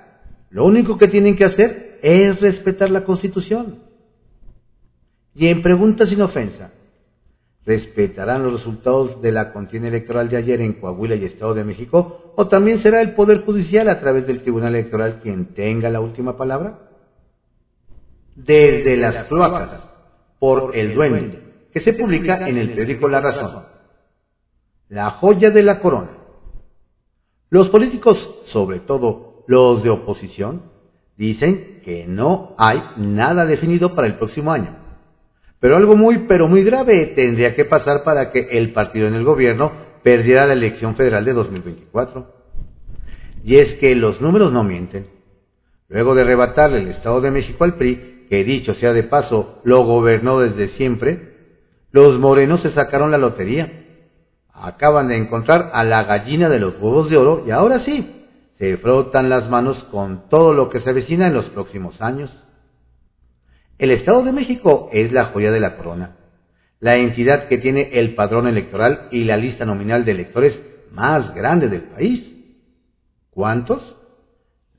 lo 0.49 0.65
único 0.65 0.97
que 0.97 1.07
tienen 1.07 1.37
que 1.37 1.45
hacer 1.45 1.99
es 2.03 2.41
respetar 2.41 2.89
la 2.89 3.05
Constitución. 3.05 3.79
Y 5.33 5.47
en 5.47 5.61
pregunta 5.61 6.05
sin 6.05 6.21
ofensa, 6.21 6.73
¿respetarán 7.65 8.43
los 8.43 8.53
resultados 8.53 9.21
de 9.21 9.31
la 9.31 9.51
contienda 9.51 9.89
electoral 9.89 10.29
de 10.29 10.37
ayer 10.37 10.61
en 10.61 10.73
Coahuila 10.73 11.15
y 11.15 11.25
Estado 11.25 11.53
de 11.53 11.63
México? 11.63 12.33
¿O 12.35 12.47
también 12.47 12.79
será 12.79 13.01
el 13.01 13.13
Poder 13.13 13.43
Judicial 13.43 13.89
a 13.89 13.99
través 13.99 14.25
del 14.25 14.41
Tribunal 14.41 14.75
Electoral 14.75 15.19
quien 15.21 15.53
tenga 15.53 15.89
la 15.89 15.99
última 15.99 16.37
palabra? 16.37 16.79
Desde 18.35 18.95
las 18.95 19.25
cloacas, 19.25 19.83
por 20.39 20.75
el 20.75 20.95
duende, 20.95 21.67
que 21.73 21.81
se 21.81 21.93
publica 21.93 22.47
en 22.47 22.57
el 22.57 22.69
periódico 22.69 23.09
La 23.09 23.19
Razón. 23.19 23.63
La 24.87 25.11
joya 25.11 25.51
de 25.51 25.61
la 25.61 25.79
corona. 25.79 26.11
Los 27.49 27.69
políticos, 27.69 28.41
sobre 28.45 28.79
todo 28.79 29.43
los 29.47 29.83
de 29.83 29.89
oposición, 29.89 30.63
dicen 31.17 31.81
que 31.83 32.05
no 32.07 32.55
hay 32.57 32.81
nada 32.97 33.45
definido 33.45 33.93
para 33.93 34.07
el 34.07 34.15
próximo 34.15 34.51
año 34.51 34.88
pero 35.59 35.75
algo 35.75 35.95
muy, 35.95 36.25
pero 36.27 36.47
muy 36.47 36.63
grave 36.63 37.07
tendría 37.07 37.55
que 37.55 37.65
pasar 37.65 38.03
para 38.03 38.31
que 38.31 38.47
el 38.51 38.71
partido 38.71 39.07
en 39.07 39.15
el 39.15 39.23
gobierno 39.23 39.71
perdiera 40.03 40.47
la 40.47 40.53
elección 40.53 40.95
federal 40.95 41.25
de 41.25 41.33
2024. 41.33 42.27
Y 43.43 43.57
es 43.57 43.75
que 43.75 43.95
los 43.95 44.21
números 44.21 44.51
no 44.51 44.63
mienten. 44.63 45.07
Luego 45.89 46.15
de 46.15 46.21
arrebatarle 46.21 46.79
el 46.79 46.87
Estado 46.89 47.19
de 47.19 47.31
México 47.31 47.63
al 47.63 47.75
PRI, 47.75 48.25
que 48.29 48.43
dicho 48.43 48.73
sea 48.73 48.93
de 48.93 49.03
paso, 49.03 49.59
lo 49.63 49.83
gobernó 49.83 50.39
desde 50.39 50.67
siempre, 50.69 51.29
los 51.91 52.19
morenos 52.19 52.61
se 52.61 52.71
sacaron 52.71 53.11
la 53.11 53.17
lotería. 53.17 53.85
Acaban 54.53 55.07
de 55.07 55.17
encontrar 55.17 55.71
a 55.73 55.83
la 55.83 56.03
gallina 56.03 56.49
de 56.49 56.59
los 56.59 56.79
huevos 56.79 57.09
de 57.09 57.17
oro 57.17 57.43
y 57.47 57.51
ahora 57.51 57.79
sí, 57.79 58.27
se 58.57 58.77
frotan 58.77 59.29
las 59.29 59.49
manos 59.49 59.83
con 59.85 60.29
todo 60.29 60.53
lo 60.53 60.69
que 60.69 60.81
se 60.81 60.89
avecina 60.89 61.27
en 61.27 61.33
los 61.33 61.49
próximos 61.49 62.01
años. 62.01 62.29
El 63.79 63.91
Estado 63.91 64.23
de 64.23 64.33
México 64.33 64.89
es 64.91 65.13
la 65.13 65.27
joya 65.27 65.51
de 65.51 65.61
la 65.61 65.77
corona, 65.77 66.17
la 66.81 66.97
entidad 66.97 67.47
que 67.47 67.57
tiene 67.57 67.91
el 67.93 68.13
padrón 68.13 68.45
electoral 68.45 69.07
y 69.09 69.23
la 69.23 69.37
lista 69.37 69.65
nominal 69.65 70.03
de 70.03 70.11
electores 70.11 70.61
más 70.91 71.33
grande 71.33 71.69
del 71.69 71.83
país. 71.83 72.29
¿Cuántos? 73.29 73.95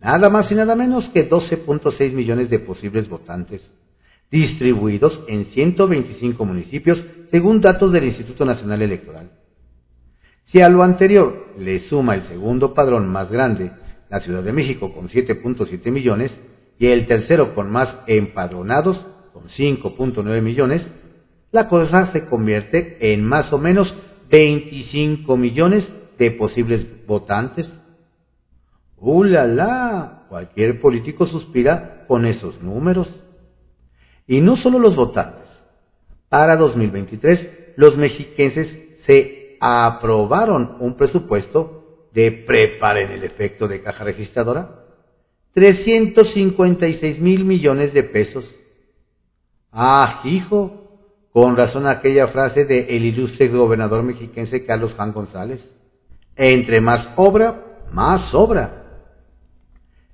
Nada 0.00 0.28
más 0.28 0.52
y 0.52 0.54
nada 0.54 0.76
menos 0.76 1.08
que 1.08 1.30
12.6 1.30 2.12
millones 2.12 2.50
de 2.50 2.58
posibles 2.58 3.08
votantes, 3.08 3.62
distribuidos 4.30 5.24
en 5.28 5.46
125 5.46 6.44
municipios 6.44 7.06
según 7.30 7.62
datos 7.62 7.92
del 7.92 8.04
Instituto 8.04 8.44
Nacional 8.44 8.82
Electoral. 8.82 9.30
Si 10.44 10.60
a 10.60 10.68
lo 10.68 10.82
anterior 10.82 11.54
le 11.58 11.80
suma 11.80 12.16
el 12.16 12.24
segundo 12.24 12.74
padrón 12.74 13.08
más 13.08 13.30
grande, 13.30 13.72
la 14.10 14.20
Ciudad 14.20 14.42
de 14.42 14.52
México 14.52 14.92
con 14.92 15.08
7.7 15.08 15.90
millones, 15.90 16.38
y 16.80 16.86
el 16.86 17.04
tercero 17.04 17.54
con 17.54 17.70
más 17.70 17.94
empadronados, 18.06 18.98
con 19.34 19.44
5.9 19.44 20.40
millones, 20.40 20.90
la 21.52 21.68
cosa 21.68 22.06
se 22.06 22.24
convierte 22.24 23.12
en 23.12 23.22
más 23.22 23.52
o 23.52 23.58
menos 23.58 23.94
25 24.30 25.36
millones 25.36 25.92
de 26.18 26.30
posibles 26.30 27.06
votantes. 27.06 27.70
¡Uh, 28.96 29.24
la! 29.24 30.24
Cualquier 30.30 30.80
político 30.80 31.26
suspira 31.26 32.06
con 32.08 32.24
esos 32.24 32.62
números. 32.62 33.14
Y 34.26 34.40
no 34.40 34.56
solo 34.56 34.78
los 34.78 34.96
votantes. 34.96 35.50
Para 36.30 36.56
2023, 36.56 37.74
los 37.76 37.98
mexiquenses 37.98 39.02
se 39.04 39.58
aprobaron 39.60 40.78
un 40.80 40.96
presupuesto 40.96 42.08
de 42.14 42.32
preparen 42.32 43.10
el 43.10 43.24
efecto 43.24 43.68
de 43.68 43.82
caja 43.82 44.02
registradora 44.04 44.79
356 45.54 47.20
mil 47.20 47.44
millones 47.44 47.92
de 47.92 48.02
pesos. 48.02 48.44
Ah, 49.72 50.22
hijo, 50.24 50.80
con 51.32 51.56
razón 51.56 51.86
aquella 51.86 52.28
frase 52.28 52.64
de 52.64 52.80
ilustre 52.96 53.48
gobernador 53.48 54.02
mexiquense 54.02 54.64
Carlos 54.64 54.94
Juan 54.94 55.12
González. 55.12 55.60
Entre 56.36 56.80
más 56.80 57.08
obra, 57.16 57.82
más 57.92 58.30
sobra. 58.30 58.76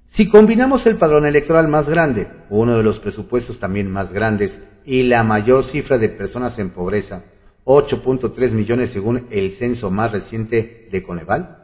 Si 0.08 0.28
combinamos 0.28 0.86
el 0.86 0.96
padrón 0.96 1.26
electoral 1.26 1.68
más 1.68 1.88
grande, 1.88 2.28
uno 2.48 2.76
de 2.76 2.82
los 2.82 2.98
presupuestos 2.98 3.58
también 3.58 3.90
más 3.90 4.12
grandes 4.12 4.58
y 4.84 5.02
la 5.02 5.22
mayor 5.22 5.64
cifra 5.66 5.98
de 5.98 6.08
personas 6.08 6.58
en 6.58 6.70
pobreza, 6.70 7.24
8.3 7.64 8.52
millones 8.52 8.90
según 8.90 9.26
el 9.30 9.56
censo 9.56 9.90
más 9.90 10.12
reciente 10.12 10.88
de 10.90 11.02
Coneval, 11.02 11.58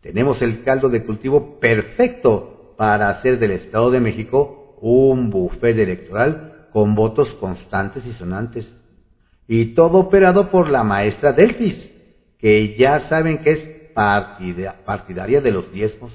tenemos 0.00 0.40
el 0.42 0.62
caldo 0.62 0.88
de 0.88 1.04
cultivo 1.04 1.58
perfecto 1.58 2.57
para 2.78 3.08
hacer 3.08 3.40
del 3.40 3.50
Estado 3.50 3.90
de 3.90 3.98
México 3.98 4.76
un 4.80 5.30
buffet 5.30 5.76
electoral 5.76 6.68
con 6.72 6.94
votos 6.94 7.34
constantes 7.34 8.06
y 8.06 8.12
sonantes. 8.12 8.72
Y 9.48 9.74
todo 9.74 9.98
operado 9.98 10.48
por 10.48 10.70
la 10.70 10.84
maestra 10.84 11.32
Delfis, 11.32 11.90
que 12.38 12.76
ya 12.76 13.00
saben 13.00 13.38
que 13.38 13.50
es 13.50 13.64
partidaria 14.84 15.40
de 15.40 15.50
los 15.50 15.72
diezmos. 15.72 16.12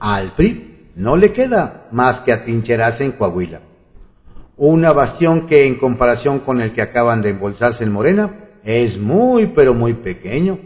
Al 0.00 0.32
PRI 0.32 0.88
no 0.96 1.16
le 1.16 1.32
queda 1.32 1.86
más 1.92 2.22
que 2.22 2.32
atrincherarse 2.32 3.04
en 3.04 3.12
Coahuila. 3.12 3.60
Una 4.56 4.90
bastión 4.90 5.46
que 5.46 5.64
en 5.64 5.78
comparación 5.78 6.40
con 6.40 6.60
el 6.60 6.72
que 6.72 6.82
acaban 6.82 7.22
de 7.22 7.30
embolsarse 7.30 7.84
en 7.84 7.92
Morena 7.92 8.34
es 8.64 8.98
muy 8.98 9.46
pero 9.54 9.74
muy 9.74 9.94
pequeño. 9.94 10.58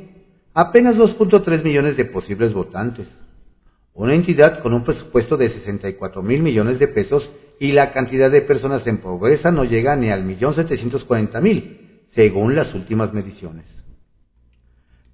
Apenas 0.54 0.96
2.3 0.96 1.62
millones 1.62 1.98
de 1.98 2.06
posibles 2.06 2.54
votantes 2.54 3.06
una 3.94 4.14
entidad 4.14 4.60
con 4.60 4.74
un 4.74 4.84
presupuesto 4.84 5.36
de 5.36 5.48
64 5.48 6.22
mil 6.22 6.42
millones 6.42 6.78
de 6.78 6.88
pesos 6.88 7.30
y 7.60 7.72
la 7.72 7.92
cantidad 7.92 8.30
de 8.30 8.42
personas 8.42 8.86
en 8.86 8.98
pobreza 8.98 9.52
no 9.52 9.64
llega 9.64 9.94
ni 9.94 10.10
al 10.10 10.24
millón 10.24 10.54
setecientos 10.54 11.04
cuarenta 11.04 11.40
mil, 11.40 12.02
según 12.08 12.56
las 12.56 12.74
últimas 12.74 13.12
mediciones. 13.12 13.66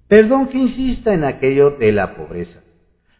Perdón 0.07 0.49
que 0.49 0.57
insista 0.57 1.13
en 1.13 1.23
aquello 1.23 1.71
de 1.71 1.91
la 1.91 2.15
pobreza, 2.15 2.61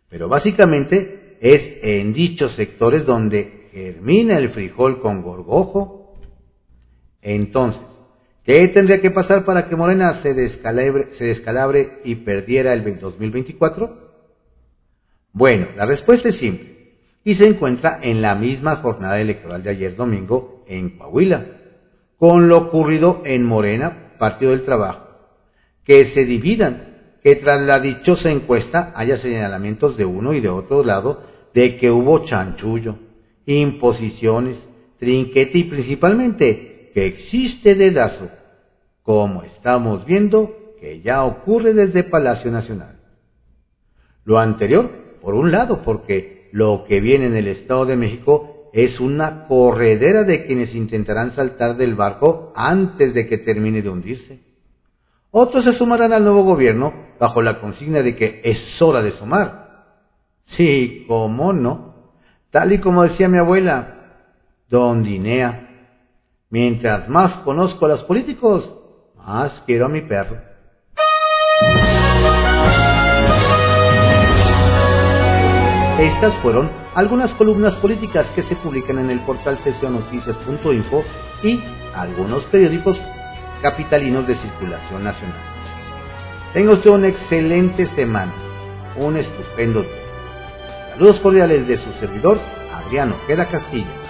pero 0.10 0.28
básicamente 0.28 1.38
es 1.40 1.62
en 1.82 2.12
dichos 2.12 2.54
sectores 2.54 3.06
donde 3.06 3.70
germina 3.72 4.38
el 4.38 4.50
frijol 4.50 5.00
con 5.00 5.22
gorgojo. 5.22 6.20
Entonces, 7.22 7.82
¿qué 8.44 8.68
tendría 8.68 9.00
que 9.00 9.12
pasar 9.12 9.46
para 9.46 9.70
que 9.70 9.76
Morena 9.76 10.16
se 10.22 10.34
descalabre, 10.34 11.14
se 11.14 11.26
descalabre 11.26 12.00
y 12.04 12.16
perdiera 12.16 12.74
el 12.74 13.00
2024? 13.00 14.11
Bueno, 15.34 15.68
la 15.76 15.86
respuesta 15.86 16.30
es 16.30 16.36
simple 16.36 16.72
y 17.24 17.36
se 17.36 17.48
encuentra 17.48 18.00
en 18.02 18.22
la 18.22 18.36
misma 18.36 18.78
jornada 18.78 19.20
electoral 19.20 19.64
de 19.64 19.70
ayer 19.70 19.96
domingo 19.96 20.64
en 20.68 20.98
Coahuila, 20.98 21.46
con 22.18 22.48
lo 22.48 22.58
ocurrido 22.58 23.22
en 23.26 23.46
Morena, 23.46 24.14
Partido 24.18 24.52
del 24.52 24.64
Trabajo, 24.64 25.08
que 25.84 26.06
se 26.06 26.26
dividan, 26.26 26.88
que 27.24 27.36
tras 27.36 27.62
la 27.62 27.80
dichosa 27.80 28.32
encuesta 28.32 28.94
haya 28.96 29.18
señalamientos 29.18 29.96
de 29.96 30.06
uno 30.06 30.34
y 30.34 30.42
de 30.42 30.50
otro 30.50 30.84
lado 30.84 31.24
de 31.54 31.78
que 31.78 31.92
hubo 31.92 32.26
chanchullo, 32.26 32.98
imposiciones, 33.46 34.58
trinquete 34.98 35.58
y 35.60 35.64
principalmente 35.66 36.92
que 36.94 37.06
existe 37.06 37.76
dedazo, 37.76 38.30
como 39.04 39.44
estamos 39.44 40.06
viendo 40.06 40.56
que 40.80 41.02
ya 41.02 41.24
ocurre 41.24 41.74
desde 41.74 42.04
Palacio 42.04 42.52
Nacional. 42.52 43.00
Lo 44.26 44.40
anterior 44.40 44.90
por 45.22 45.34
un 45.36 45.52
lado, 45.52 45.82
porque 45.84 46.50
lo 46.52 46.86
que 46.88 47.00
viene 47.00 47.28
en 47.28 47.36
el 47.36 47.48
Estado 47.48 47.86
de 47.86 47.96
México 47.96 48.70
es 48.74 49.00
una 49.00 49.48
corredera 49.48 50.24
de 50.24 50.46
quienes 50.46 50.74
intentarán 50.76 51.34
saltar 51.36 51.78
del 51.78 51.96
barco 51.96 52.54
antes 52.56 53.14
de 53.14 53.28
que 53.28 53.38
termine 53.38 53.82
de 53.82 53.90
hundirse. 53.90 54.40
Otros 55.32 55.64
se 55.64 55.74
sumarán 55.74 56.14
al 56.14 56.24
nuevo 56.24 56.44
gobierno 56.44 56.94
bajo 57.20 57.42
la 57.42 57.60
consigna 57.60 58.02
de 58.02 58.16
que 58.16 58.42
es 58.44 58.82
hora 58.82 59.02
de 59.02 59.12
sumar. 59.12 59.62
Sí, 60.46 61.06
cómo 61.08 61.54
no. 61.54 61.92
Tal 62.50 62.74
y 62.74 62.80
como 62.80 63.04
decía 63.04 63.30
mi 63.30 63.38
abuela, 63.38 64.02
don 64.70 65.04
Dinea, 65.04 65.70
mientras 66.50 67.08
más 67.08 67.38
conozco 67.44 67.86
a 67.86 67.90
los 67.90 68.04
políticos, 68.04 68.74
más 69.16 69.64
quiero 69.66 69.86
a 69.86 69.90
mi 69.90 70.02
perro. 70.02 70.38
Estas 76.02 76.34
fueron 76.38 76.72
algunas 76.96 77.30
columnas 77.36 77.76
políticas 77.76 78.26
que 78.34 78.42
se 78.42 78.56
publican 78.56 78.98
en 78.98 79.12
el 79.12 79.20
portal 79.20 79.60
sesionoticias.info 79.64 81.04
y 81.44 81.62
algunos 81.94 82.44
periódicos 82.46 83.00
capitalinos 83.62 84.26
de 84.26 84.36
circulación 84.36 85.04
nacional. 85.04 85.38
Tenga 86.56 86.72
usted 86.72 86.90
una 86.90 87.08
excelente 87.08 87.86
semana, 87.86 88.34
un 88.96 89.16
estupendo 89.16 89.84
día. 89.84 89.92
Saludos 90.94 91.20
cordiales 91.20 91.68
de 91.68 91.78
su 91.78 91.92
servidor, 92.00 92.40
Adriano 92.74 93.18
Queda 93.28 93.46
Castillo. 93.48 94.01